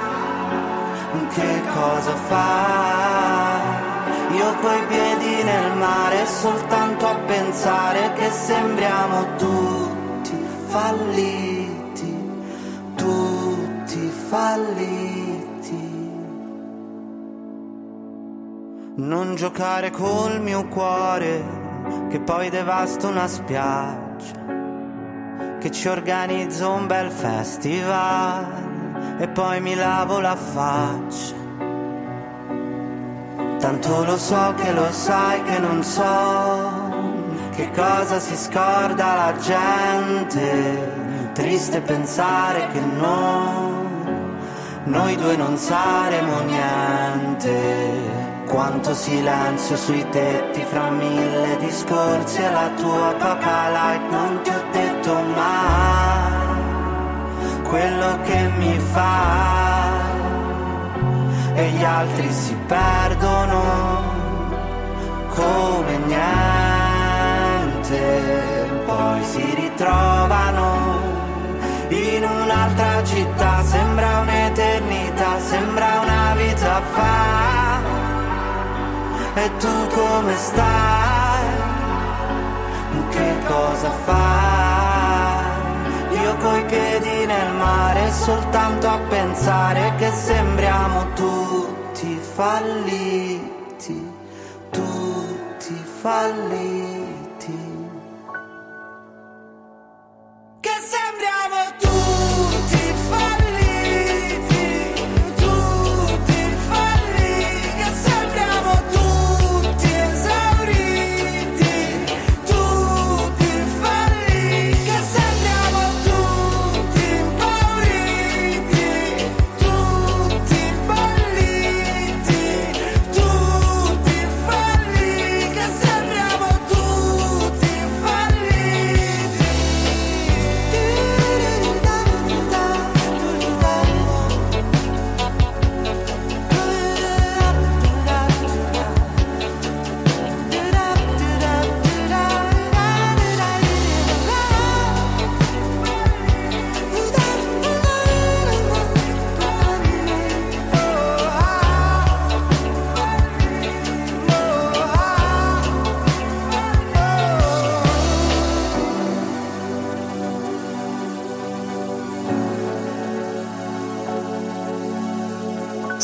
Che 1.33 1.61
cosa 1.73 2.15
fai? 2.27 4.35
Io 4.35 4.53
coi 4.61 4.85
piedi 4.87 5.43
nel 5.43 5.77
mare 5.77 6.25
soltanto 6.25 7.07
a 7.07 7.15
pensare 7.25 8.11
che 8.13 8.29
sembriamo 8.29 9.35
tutti 9.37 10.37
falliti, 10.67 12.13
tutti 12.95 14.11
falliti. 14.29 15.89
Non 18.95 19.35
giocare 19.35 19.89
col 19.91 20.41
mio 20.41 20.67
cuore 20.67 21.59
che 22.09 22.19
poi 22.19 22.49
devasta 22.49 23.07
una 23.07 23.27
spiaggia, 23.27 24.33
che 25.61 25.69
ci 25.69 25.87
organizzo 25.87 26.71
un 26.71 26.87
bel 26.87 27.11
festival 27.11 28.47
e 29.19 29.27
poi 29.27 29.61
mi 29.61 29.75
lavo 29.75 30.19
la 30.19 30.35
faccia. 30.35 31.35
Tanto 33.59 34.03
lo 34.03 34.17
so 34.17 34.55
che 34.55 34.71
lo 34.71 34.91
sai 34.91 35.43
che 35.43 35.59
non 35.59 35.83
so 35.83 36.89
che 37.51 37.69
cosa 37.75 38.19
si 38.19 38.35
scorda 38.35 39.13
la 39.13 39.35
gente. 39.37 41.29
Triste 41.33 41.79
pensare 41.81 42.67
che 42.71 42.79
no, 42.79 43.85
noi 44.85 45.15
due 45.15 45.35
non 45.35 45.57
saremo 45.57 46.39
niente. 46.39 48.20
Quanto 48.51 48.93
silenzio 48.93 49.77
sui 49.77 50.05
tetti 50.09 50.61
fra 50.69 50.89
mille 50.89 51.55
discorsi 51.59 52.41
e 52.41 52.51
la 52.51 52.69
tua 52.75 53.15
coca 53.17 53.69
light 53.69 54.09
non 54.09 54.41
ti 54.43 54.49
ho 54.49 54.61
detto 54.73 55.13
mai 55.13 56.51
quello 57.63 58.19
che 58.23 58.49
mi 58.57 58.77
fa. 58.91 59.89
E 61.53 61.69
gli 61.69 61.83
altri 61.83 62.29
si 62.29 62.53
perdono 62.67 64.03
come 65.29 65.97
niente, 66.07 66.19
poi 68.85 69.23
si 69.23 69.55
ritrovano 69.55 70.99
in 71.87 72.21
un'altra 72.21 73.01
città, 73.05 73.63
sembra 73.63 74.19
un'eternità, 74.19 75.39
sembra 75.39 76.01
una 76.01 76.33
vita 76.35 76.81
fa. 76.91 77.60
E 79.33 79.49
tu 79.59 79.87
come 79.93 80.35
stai? 80.35 81.45
Che 83.09 83.35
cosa 83.47 83.89
fai? 83.89 85.45
Io 86.21 86.35
coi 86.35 86.65
piedi 86.65 87.25
nel 87.25 87.53
mare 87.53 88.11
soltanto 88.11 88.87
a 88.87 88.97
pensare 89.07 89.93
che 89.97 90.11
sembriamo 90.11 91.13
tutti 91.13 92.19
falliti, 92.19 94.13
tutti 94.69 95.83
falliti. 96.01 97.79
Che 100.59 100.75
sembriamo 100.93 101.71
tutti 101.79 101.90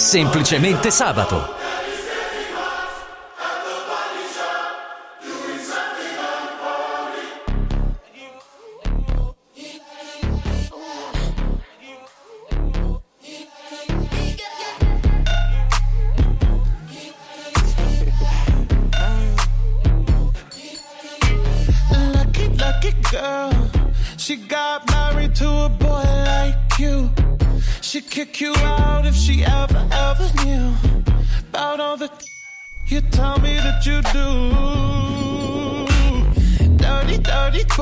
Semplicemente 0.07 0.89
sabato. 0.89 1.56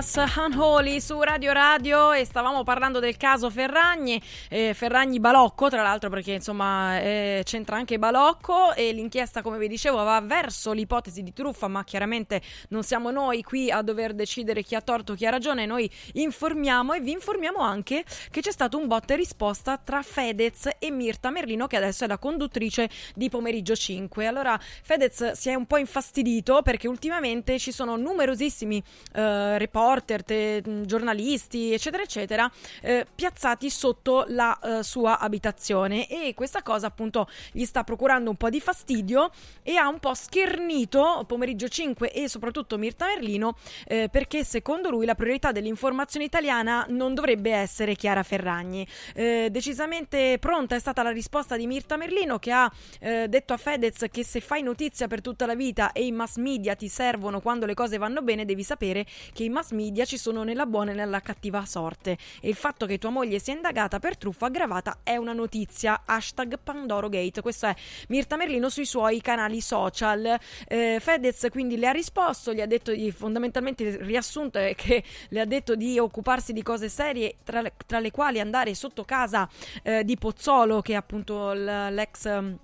Petras, 0.00 0.36
Unholy 0.36 0.98
su 0.98 1.20
Radio 1.20 1.52
Radio 1.52 2.12
e 2.12 2.24
stavamo 2.24 2.64
parlando 2.64 3.00
del 3.00 3.18
caso 3.18 3.50
Ferragni, 3.50 4.20
eh, 4.48 4.72
Ferragni 4.72 5.20
Balocco 5.20 5.68
tra 5.68 5.82
l'altro 5.82 6.08
perché 6.08 6.32
insomma 6.32 6.98
eh, 7.00 7.42
c'entra 7.44 7.76
anche 7.76 7.98
Balocco 7.98 8.72
e 8.72 8.92
l'inchiesta 8.92 9.42
come 9.42 9.58
vi 9.58 9.68
dicevo 9.68 10.02
va 10.02 10.22
verso 10.22 10.72
l'ipotesi 10.72 11.22
di 11.22 11.34
truffa 11.34 11.68
ma 11.68 11.84
chiaramente 11.84 12.40
non 12.68 12.82
siamo 12.82 13.10
noi 13.10 13.42
qui 13.42 13.70
a 13.70 13.82
dover 13.82 14.14
decidere 14.14 14.62
chi 14.62 14.74
ha 14.74 14.80
torto 14.80 15.12
chi 15.12 15.26
ha 15.26 15.30
ragione, 15.30 15.66
noi 15.66 15.90
informiamo 16.14 16.94
e 16.94 17.00
vi 17.00 17.12
informiamo 17.12 17.58
anche 17.58 18.02
che 18.30 18.40
c'è 18.40 18.52
stato 18.52 18.78
un 18.78 18.86
botta 18.86 19.12
e 19.12 19.16
risposta 19.18 19.76
tra 19.76 20.00
Fedez 20.00 20.70
e 20.78 20.90
Mirta 20.90 21.28
Merlino 21.28 21.66
che 21.66 21.76
adesso 21.76 22.04
è 22.04 22.06
la 22.06 22.16
conduttrice 22.16 22.88
di 23.14 23.28
Pomeriggio 23.28 23.76
5. 23.76 24.26
Allora 24.26 24.58
Fedez 24.58 25.32
si 25.32 25.50
è 25.50 25.54
un 25.54 25.66
po' 25.66 25.76
infastidito 25.76 26.62
perché 26.62 26.88
ultimamente 26.88 27.58
ci 27.58 27.70
sono 27.70 27.96
numerosissimi 27.96 28.82
eh, 29.12 29.58
reporter, 29.90 30.22
te- 30.22 30.62
giornalisti, 30.84 31.72
eccetera, 31.72 32.02
eccetera, 32.02 32.50
eh, 32.82 33.06
piazzati 33.12 33.68
sotto 33.68 34.24
la 34.28 34.58
eh, 34.58 34.82
sua 34.82 35.18
abitazione 35.18 36.08
e 36.08 36.32
questa 36.34 36.62
cosa 36.62 36.86
appunto 36.86 37.28
gli 37.52 37.64
sta 37.64 37.82
procurando 37.82 38.30
un 38.30 38.36
po' 38.36 38.50
di 38.50 38.60
fastidio 38.60 39.30
e 39.62 39.76
ha 39.76 39.88
un 39.88 39.98
po' 39.98 40.14
schernito 40.14 41.24
Pomeriggio 41.26 41.68
5 41.68 42.12
e 42.12 42.28
soprattutto 42.28 42.78
Mirta 42.78 43.06
Merlino 43.06 43.56
eh, 43.86 44.08
perché 44.10 44.44
secondo 44.44 44.90
lui 44.90 45.04
la 45.06 45.14
priorità 45.14 45.50
dell'informazione 45.50 46.24
italiana 46.24 46.86
non 46.88 47.14
dovrebbe 47.14 47.50
essere 47.50 47.96
Chiara 47.96 48.22
Ferragni. 48.22 48.86
Eh, 49.14 49.48
decisamente 49.50 50.38
pronta 50.38 50.76
è 50.76 50.78
stata 50.78 51.02
la 51.02 51.10
risposta 51.10 51.56
di 51.56 51.66
Mirta 51.66 51.96
Merlino 51.96 52.38
che 52.38 52.52
ha 52.52 52.70
eh, 53.00 53.26
detto 53.28 53.52
a 53.52 53.56
Fedez 53.56 54.06
che 54.10 54.24
se 54.24 54.40
fai 54.40 54.62
notizia 54.62 55.08
per 55.08 55.20
tutta 55.20 55.46
la 55.46 55.54
vita 55.54 55.92
e 55.92 56.06
i 56.06 56.12
mass 56.12 56.36
media 56.36 56.76
ti 56.76 56.88
servono 56.88 57.40
quando 57.40 57.66
le 57.66 57.74
cose 57.74 57.98
vanno 57.98 58.22
bene, 58.22 58.44
devi 58.44 58.62
sapere 58.62 59.04
che 59.32 59.44
i 59.44 59.48
mass 59.48 59.70
media 59.70 59.79
ci 60.04 60.18
sono 60.18 60.42
nella 60.42 60.66
buona 60.66 60.92
e 60.92 60.94
nella 60.94 61.20
cattiva 61.20 61.64
sorte. 61.64 62.16
E 62.40 62.48
il 62.48 62.54
fatto 62.54 62.86
che 62.86 62.98
tua 62.98 63.10
moglie 63.10 63.38
sia 63.38 63.54
indagata 63.54 63.98
per 63.98 64.16
truffa 64.16 64.46
aggravata 64.46 64.98
è 65.02 65.16
una 65.16 65.32
notizia. 65.32 66.02
Hashtag 66.04 66.58
Pandorogate. 66.62 67.40
Questo 67.40 67.66
è 67.66 67.74
Mirta 68.08 68.36
Merlino 68.36 68.68
sui 68.68 68.86
suoi 68.86 69.20
canali 69.20 69.60
social. 69.60 70.38
Eh, 70.68 70.98
Fedez 71.00 71.46
quindi 71.50 71.76
le 71.76 71.88
ha 71.88 71.92
risposto, 71.92 72.52
gli 72.52 72.60
ha 72.60 72.66
detto 72.66 72.92
di, 72.92 73.10
fondamentalmente 73.10 73.82
il 73.82 73.98
riassunto 73.98 74.58
è 74.58 74.74
che 74.74 75.02
le 75.28 75.40
ha 75.40 75.44
detto 75.44 75.74
di 75.74 75.98
occuparsi 75.98 76.52
di 76.52 76.62
cose 76.62 76.88
serie, 76.88 77.36
tra 77.44 77.62
tra 77.86 77.98
le 78.00 78.10
quali 78.10 78.40
andare 78.40 78.74
sotto 78.74 79.04
casa 79.04 79.48
eh, 79.82 80.04
di 80.04 80.16
Pozzolo, 80.16 80.80
che 80.80 80.92
è 80.92 80.96
appunto 80.96 81.52
l'ex 81.52 82.58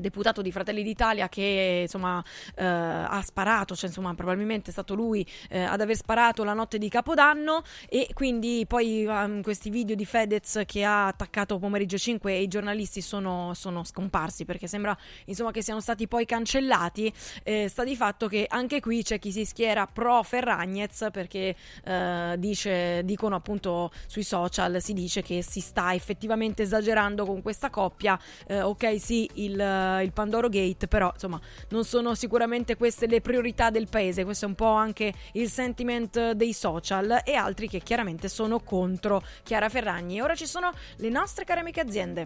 deputato 0.00 0.42
di 0.42 0.52
Fratelli 0.52 0.82
d'Italia 0.82 1.28
che 1.28 1.80
insomma 1.82 2.22
eh, 2.54 2.64
ha 2.64 3.22
sparato, 3.22 3.74
cioè 3.74 3.88
insomma 3.88 4.14
probabilmente 4.14 4.70
è 4.70 4.72
stato 4.72 4.94
lui 4.94 5.26
eh, 5.48 5.62
ad 5.62 5.80
aver 5.80 5.96
sparato 5.96 6.44
la 6.44 6.54
notte 6.54 6.78
di 6.78 6.88
Capodanno 6.88 7.62
e 7.88 8.08
quindi 8.14 8.64
poi 8.66 9.04
um, 9.06 9.42
questi 9.42 9.70
video 9.70 9.94
di 9.94 10.04
Fedez 10.04 10.62
che 10.66 10.84
ha 10.84 11.06
attaccato 11.06 11.58
pomeriggio 11.58 11.98
5 11.98 12.32
e 12.32 12.42
i 12.42 12.48
giornalisti 12.48 13.00
sono, 13.00 13.52
sono 13.54 13.84
scomparsi 13.84 14.44
perché 14.44 14.66
sembra 14.66 14.96
insomma 15.26 15.50
che 15.50 15.62
siano 15.62 15.80
stati 15.80 16.08
poi 16.08 16.24
cancellati. 16.24 17.12
Eh, 17.42 17.68
sta 17.68 17.84
di 17.84 17.96
fatto 17.96 18.28
che 18.28 18.46
anche 18.48 18.80
qui 18.80 19.02
c'è 19.02 19.18
chi 19.18 19.32
si 19.32 19.44
schiera 19.44 19.86
pro 19.86 20.22
Ferragnez 20.22 21.08
perché 21.12 21.54
eh, 21.84 22.34
dice, 22.38 23.02
dicono 23.04 23.36
appunto 23.36 23.90
sui 24.06 24.22
social 24.22 24.80
si 24.80 24.92
dice 24.92 25.22
che 25.22 25.42
si 25.42 25.60
sta 25.60 25.94
effettivamente 25.94 26.62
esagerando 26.62 27.24
con 27.24 27.42
questa 27.42 27.70
coppia. 27.70 28.18
Eh, 28.46 28.62
ok 28.62 29.00
sì 29.00 29.28
il 29.34 29.60
il 30.02 30.12
Pandoro 30.12 30.48
Gate, 30.48 30.88
però 30.88 31.10
insomma 31.12 31.40
non 31.70 31.84
sono 31.84 32.14
sicuramente 32.14 32.76
queste 32.76 33.06
le 33.06 33.20
priorità 33.20 33.70
del 33.70 33.88
paese, 33.88 34.24
questo 34.24 34.44
è 34.44 34.48
un 34.48 34.54
po' 34.54 34.72
anche 34.72 35.12
il 35.32 35.48
sentiment 35.48 36.32
dei 36.32 36.52
social 36.52 37.20
e 37.24 37.34
altri 37.34 37.68
che 37.68 37.80
chiaramente 37.80 38.28
sono 38.28 38.60
contro 38.60 39.22
Chiara 39.42 39.68
Ferragni. 39.68 40.20
Ora 40.20 40.34
ci 40.34 40.46
sono 40.46 40.72
le 40.96 41.08
nostre 41.08 41.44
care 41.44 41.60
amiche 41.60 41.80
aziende. 41.80 42.24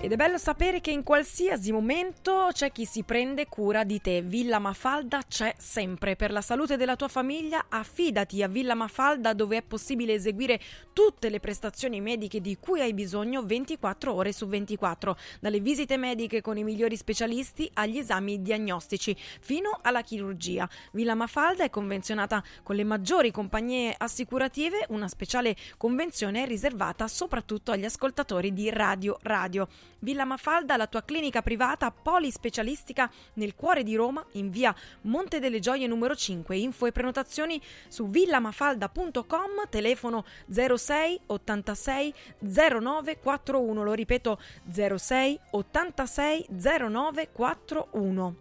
Ed 0.00 0.12
è 0.12 0.16
bello 0.16 0.38
sapere 0.38 0.80
che 0.80 0.92
in 0.92 1.02
qualsiasi 1.02 1.72
momento 1.72 2.50
c'è 2.52 2.70
chi 2.70 2.84
si 2.84 3.02
prende 3.02 3.48
cura 3.48 3.82
di 3.82 4.00
te. 4.00 4.22
Villa 4.22 4.60
Mafalda 4.60 5.22
c'è 5.26 5.52
sempre. 5.58 6.14
Per 6.14 6.30
la 6.30 6.40
salute 6.40 6.76
della 6.76 6.94
tua 6.94 7.08
famiglia, 7.08 7.66
affidati 7.68 8.40
a 8.44 8.46
Villa 8.46 8.74
Mafalda 8.74 9.32
dove 9.32 9.56
è 9.56 9.62
possibile 9.62 10.12
eseguire 10.12 10.60
tutte 10.92 11.28
le 11.28 11.40
prestazioni 11.40 12.00
mediche 12.00 12.40
di 12.40 12.56
cui 12.60 12.80
hai 12.80 12.94
bisogno 12.94 13.42
24 13.42 14.14
ore 14.14 14.32
su 14.32 14.46
24. 14.46 15.16
Dalle 15.40 15.58
visite 15.58 15.96
mediche 15.96 16.42
con 16.42 16.56
i 16.56 16.62
migliori 16.62 16.96
specialisti 16.96 17.68
agli 17.74 17.98
esami 17.98 18.40
diagnostici 18.40 19.16
fino 19.40 19.80
alla 19.82 20.02
chirurgia. 20.02 20.68
Villa 20.92 21.16
Mafalda 21.16 21.64
è 21.64 21.70
convenzionata 21.70 22.40
con 22.62 22.76
le 22.76 22.84
maggiori 22.84 23.32
compagnie 23.32 23.96
assicurative. 23.98 24.86
Una 24.90 25.08
speciale 25.08 25.56
convenzione 25.76 26.46
riservata 26.46 27.08
soprattutto 27.08 27.72
agli 27.72 27.84
ascoltatori 27.84 28.52
di 28.52 28.70
Radio 28.70 29.18
Radio. 29.22 29.66
Villa 30.00 30.24
Mafalda, 30.24 30.76
la 30.76 30.86
tua 30.86 31.02
clinica 31.02 31.42
privata 31.42 31.90
polispecialistica 31.90 33.10
nel 33.34 33.54
cuore 33.54 33.82
di 33.82 33.96
Roma, 33.96 34.24
in 34.32 34.50
via 34.50 34.74
Monte 35.02 35.40
delle 35.40 35.58
Gioie 35.58 35.86
numero 35.86 36.14
5. 36.14 36.56
Info 36.56 36.86
e 36.86 36.92
prenotazioni 36.92 37.60
su 37.88 38.08
villamafalda.com, 38.08 39.68
telefono 39.68 40.24
06 40.48 41.20
86 41.26 42.14
09 42.38 43.18
41. 43.18 43.82
Lo 43.82 43.92
ripeto 43.92 44.40
06 44.70 45.40
86 45.50 46.46
09 46.48 47.28
41. 47.32 48.36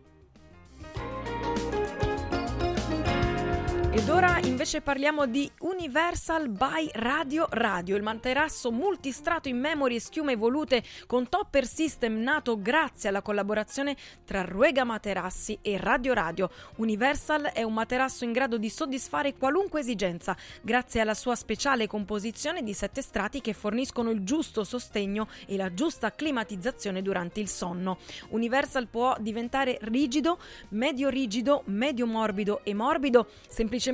Ed 3.98 4.10
ora 4.10 4.38
invece 4.44 4.82
parliamo 4.82 5.26
di 5.26 5.50
Universal 5.62 6.50
by 6.50 6.88
Radio 6.94 7.48
Radio, 7.50 7.96
il 7.96 8.04
materasso 8.04 8.72
multistrato 8.72 9.50
in 9.50 9.58
memory 9.60 9.96
e 9.96 10.00
schiume 10.00 10.34
evolute 10.34 10.84
con 11.08 11.28
topper 11.28 11.66
system 11.66 12.22
nato 12.22 12.62
grazie 12.62 13.10
alla 13.10 13.24
collaborazione 13.24 13.98
tra 14.24 14.44
Ruega 14.44 14.84
Materassi 14.84 15.58
e 15.64 15.78
Radio 15.78 16.14
Radio. 16.14 16.52
Universal 16.76 17.46
è 17.46 17.64
un 17.64 17.74
materasso 17.74 18.24
in 18.24 18.34
grado 18.34 18.60
di 18.60 18.70
soddisfare 18.70 19.34
qualunque 19.34 19.80
esigenza 19.80 20.38
grazie 20.62 21.02
alla 21.02 21.16
sua 21.16 21.34
speciale 21.34 21.88
composizione 21.88 22.62
di 22.62 22.76
sette 22.76 23.02
strati 23.02 23.42
che 23.42 23.54
forniscono 23.54 24.12
il 24.12 24.24
giusto 24.24 24.64
sostegno 24.64 25.28
e 25.48 25.58
la 25.58 25.74
giusta 25.74 26.14
climatizzazione 26.14 27.02
durante 27.02 27.40
il 27.40 27.50
sonno. 27.50 27.98
Universal 28.30 28.90
può 28.90 29.16
diventare 29.20 29.80
rigido, 29.82 30.38
medio 30.70 31.10
rigido, 31.10 31.64
medio 31.66 32.06
morbido 32.06 32.64
e 32.64 32.76
morbido 32.76 33.28
semplicemente 33.50 33.86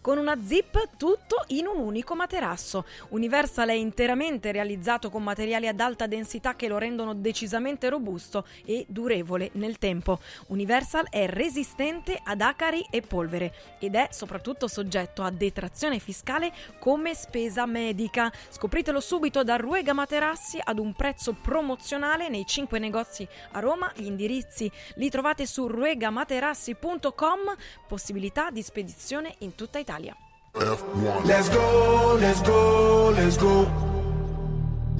con 0.00 0.18
una 0.18 0.36
zip 0.42 0.96
tutto 0.96 1.44
in 1.48 1.66
un 1.66 1.78
unico 1.78 2.14
materasso. 2.14 2.84
Universal 3.10 3.68
è 3.68 3.72
interamente 3.72 4.52
realizzato 4.52 5.10
con 5.10 5.22
materiali 5.22 5.68
ad 5.68 5.80
alta 5.80 6.06
densità 6.06 6.54
che 6.56 6.68
lo 6.68 6.78
rendono 6.78 7.14
decisamente 7.14 7.88
robusto 7.88 8.46
e 8.64 8.84
durevole 8.88 9.50
nel 9.54 9.78
tempo. 9.78 10.18
Universal 10.48 11.08
è 11.10 11.26
resistente 11.26 12.18
ad 12.22 12.40
acari 12.40 12.86
e 12.90 13.02
polvere 13.02 13.52
ed 13.78 13.94
è 13.94 14.08
soprattutto 14.10 14.68
soggetto 14.68 15.22
a 15.22 15.30
detrazione 15.30 15.98
fiscale 15.98 16.52
come 16.78 17.14
spesa 17.14 17.66
medica. 17.66 18.32
Scopritelo 18.48 19.00
subito 19.00 19.44
da 19.44 19.56
Ruega 19.56 19.92
Materassi 19.92 20.58
ad 20.62 20.78
un 20.78 20.92
prezzo 20.92 21.32
promozionale 21.34 22.28
nei 22.28 22.46
5 22.46 22.78
negozi 22.78 23.26
a 23.52 23.60
Roma. 23.60 23.92
Gli 23.94 24.06
indirizzi 24.06 24.70
li 24.94 25.10
trovate 25.10 25.46
su 25.46 25.66
ruegamaterassi.com, 25.66 27.56
possibilità 27.86 28.50
di 28.50 28.62
spedizione 28.62 29.09
in 29.38 29.54
tutta 29.54 29.78
Italia. 29.78 30.14
Let's 30.52 31.48
go, 31.50 32.16
let's 32.18 32.42
go, 32.42 33.10
let's 33.10 33.36
go. 33.36 33.88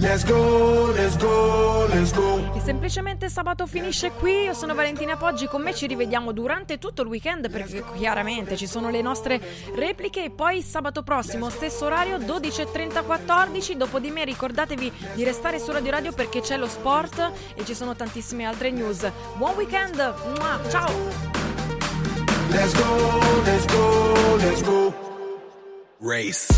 Let's 0.00 0.24
go, 0.24 0.92
let's 0.94 1.16
go, 1.18 1.86
let's 1.88 2.12
go. 2.14 2.52
E 2.54 2.60
semplicemente 2.60 3.28
sabato 3.28 3.66
finisce 3.66 4.12
qui. 4.12 4.44
Io 4.44 4.54
sono 4.54 4.74
Valentina 4.74 5.16
Poggi. 5.16 5.46
Con 5.46 5.60
me 5.60 5.74
ci 5.74 5.86
rivediamo 5.86 6.32
durante 6.32 6.78
tutto 6.78 7.02
il 7.02 7.08
weekend 7.08 7.50
perché 7.50 7.84
chiaramente 7.96 8.56
ci 8.56 8.66
sono 8.66 8.88
le 8.88 9.02
nostre 9.02 9.38
repliche. 9.74 10.24
E 10.24 10.30
poi 10.30 10.62
sabato 10.62 11.02
prossimo, 11.02 11.50
stesso 11.50 11.84
orario, 11.84 12.16
12.30-14. 12.16 13.74
Dopo 13.74 13.98
di 13.98 14.10
me 14.10 14.24
ricordatevi 14.24 14.92
di 15.14 15.22
restare 15.22 15.58
su 15.58 15.70
Radio 15.70 15.90
Radio 15.90 16.12
perché 16.12 16.40
c'è 16.40 16.56
lo 16.56 16.66
sport 16.66 17.32
e 17.54 17.64
ci 17.66 17.74
sono 17.74 17.94
tantissime 17.94 18.46
altre 18.46 18.70
news. 18.70 19.06
Buon 19.36 19.54
weekend! 19.56 19.96
Mua, 20.38 20.58
Ciao! 20.70 21.59
Let's 22.50 22.74
go, 22.74 23.20
let's 23.46 23.66
go, 23.66 24.36
let's 24.38 24.62
go. 24.62 24.94
Race. 26.00 26.48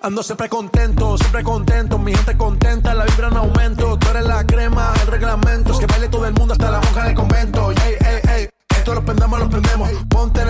Ando 0.00 0.22
siempre 0.22 0.48
contento, 0.48 1.16
siempre 1.18 1.42
contento, 1.42 1.98
mi 1.98 2.14
gente 2.14 2.36
contenta, 2.36 2.94
la 2.94 3.04
vibra 3.06 3.28
en 3.28 3.36
aumento, 3.36 3.98
tú 3.98 4.10
eres 4.10 4.26
la 4.26 4.44
crema, 4.44 4.92
el 5.00 5.06
reglamento, 5.08 5.78
que 5.78 5.86
baile 5.86 6.08
todo 6.08 6.26
el 6.26 6.34
mundo 6.34 6.52
hasta 6.52 6.70
la 6.70 6.80
monja 6.80 7.04
del 7.04 7.14
convento, 7.14 7.70
ey, 7.72 7.96
ey, 8.00 8.20
ey, 8.28 8.48
esto 8.84 8.94
lo 8.94 9.02
prendemos, 9.02 9.38
lo 9.38 9.48
prendemos, 9.48 9.90
ponte 10.10 10.44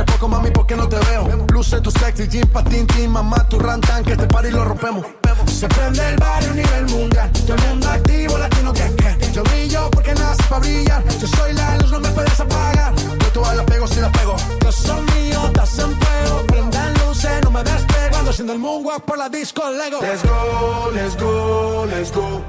sexy, 2.01 2.27
jean 2.29 2.49
pa' 2.49 2.65
tintín, 2.65 3.11
mamá, 3.11 3.37
tu 3.49 3.59
rantan, 3.61 4.03
que 4.05 4.13
este 4.13 4.27
party 4.27 4.51
lo 4.51 4.65
rompemos. 4.65 5.07
Se 5.47 5.69
prende 5.69 6.09
el 6.09 6.17
barrio 6.17 6.51
a 6.51 6.55
nivel 6.55 6.85
mundial, 6.87 7.31
todo 7.33 7.55
el 7.55 7.63
mundo 7.69 7.89
activo, 7.89 8.39
latino 8.39 8.73
que 8.73 8.97
que. 8.97 9.33
Yo 9.33 9.43
brillo 9.45 9.89
porque 9.91 10.15
nace 10.15 10.43
pa' 10.49 10.59
brillar, 10.59 11.05
yo 11.21 11.29
soy 11.29 11.53
la 11.53 11.77
luz, 11.79 11.93
no 11.93 12.01
me 12.01 12.09
puedes 12.11 12.41
apagar. 12.41 12.93
Yo 12.97 13.29
todas 13.33 13.57
las 13.57 13.67
pego 13.67 13.87
si 13.87 14.01
las 14.01 14.11
pego. 14.11 14.37
Yo 14.63 14.73
soy 14.73 15.01
mío, 15.15 15.47
estás 15.47 15.79
en 15.79 15.93
fuego, 16.01 16.47
prendan 16.49 16.95
luces, 16.95 17.41
no 17.45 17.51
me 17.53 17.63
despego. 17.63 18.17
Ando 18.17 18.31
haciendo 18.31 18.53
el 18.53 18.59
moonwalk 18.59 19.05
por 19.05 19.19
la 19.19 19.29
disco 19.29 19.63
Lego. 19.71 20.01
Let's 20.01 20.23
go, 20.25 20.91
let's 20.93 21.17
go, 21.17 21.87
let's 21.87 22.13
go. 22.13 22.43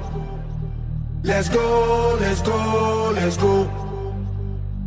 Let's 1.24 1.50
go, 1.50 2.18
let's 2.20 2.42
go, 2.44 3.12
let's 3.14 3.38
go. 3.38 3.85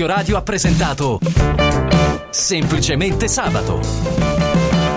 Radio 0.00 0.06
Radio 0.06 0.36
ha 0.36 0.42
presentato 0.42 1.18
Semplicemente 2.30 3.28
Sabato. 3.28 4.39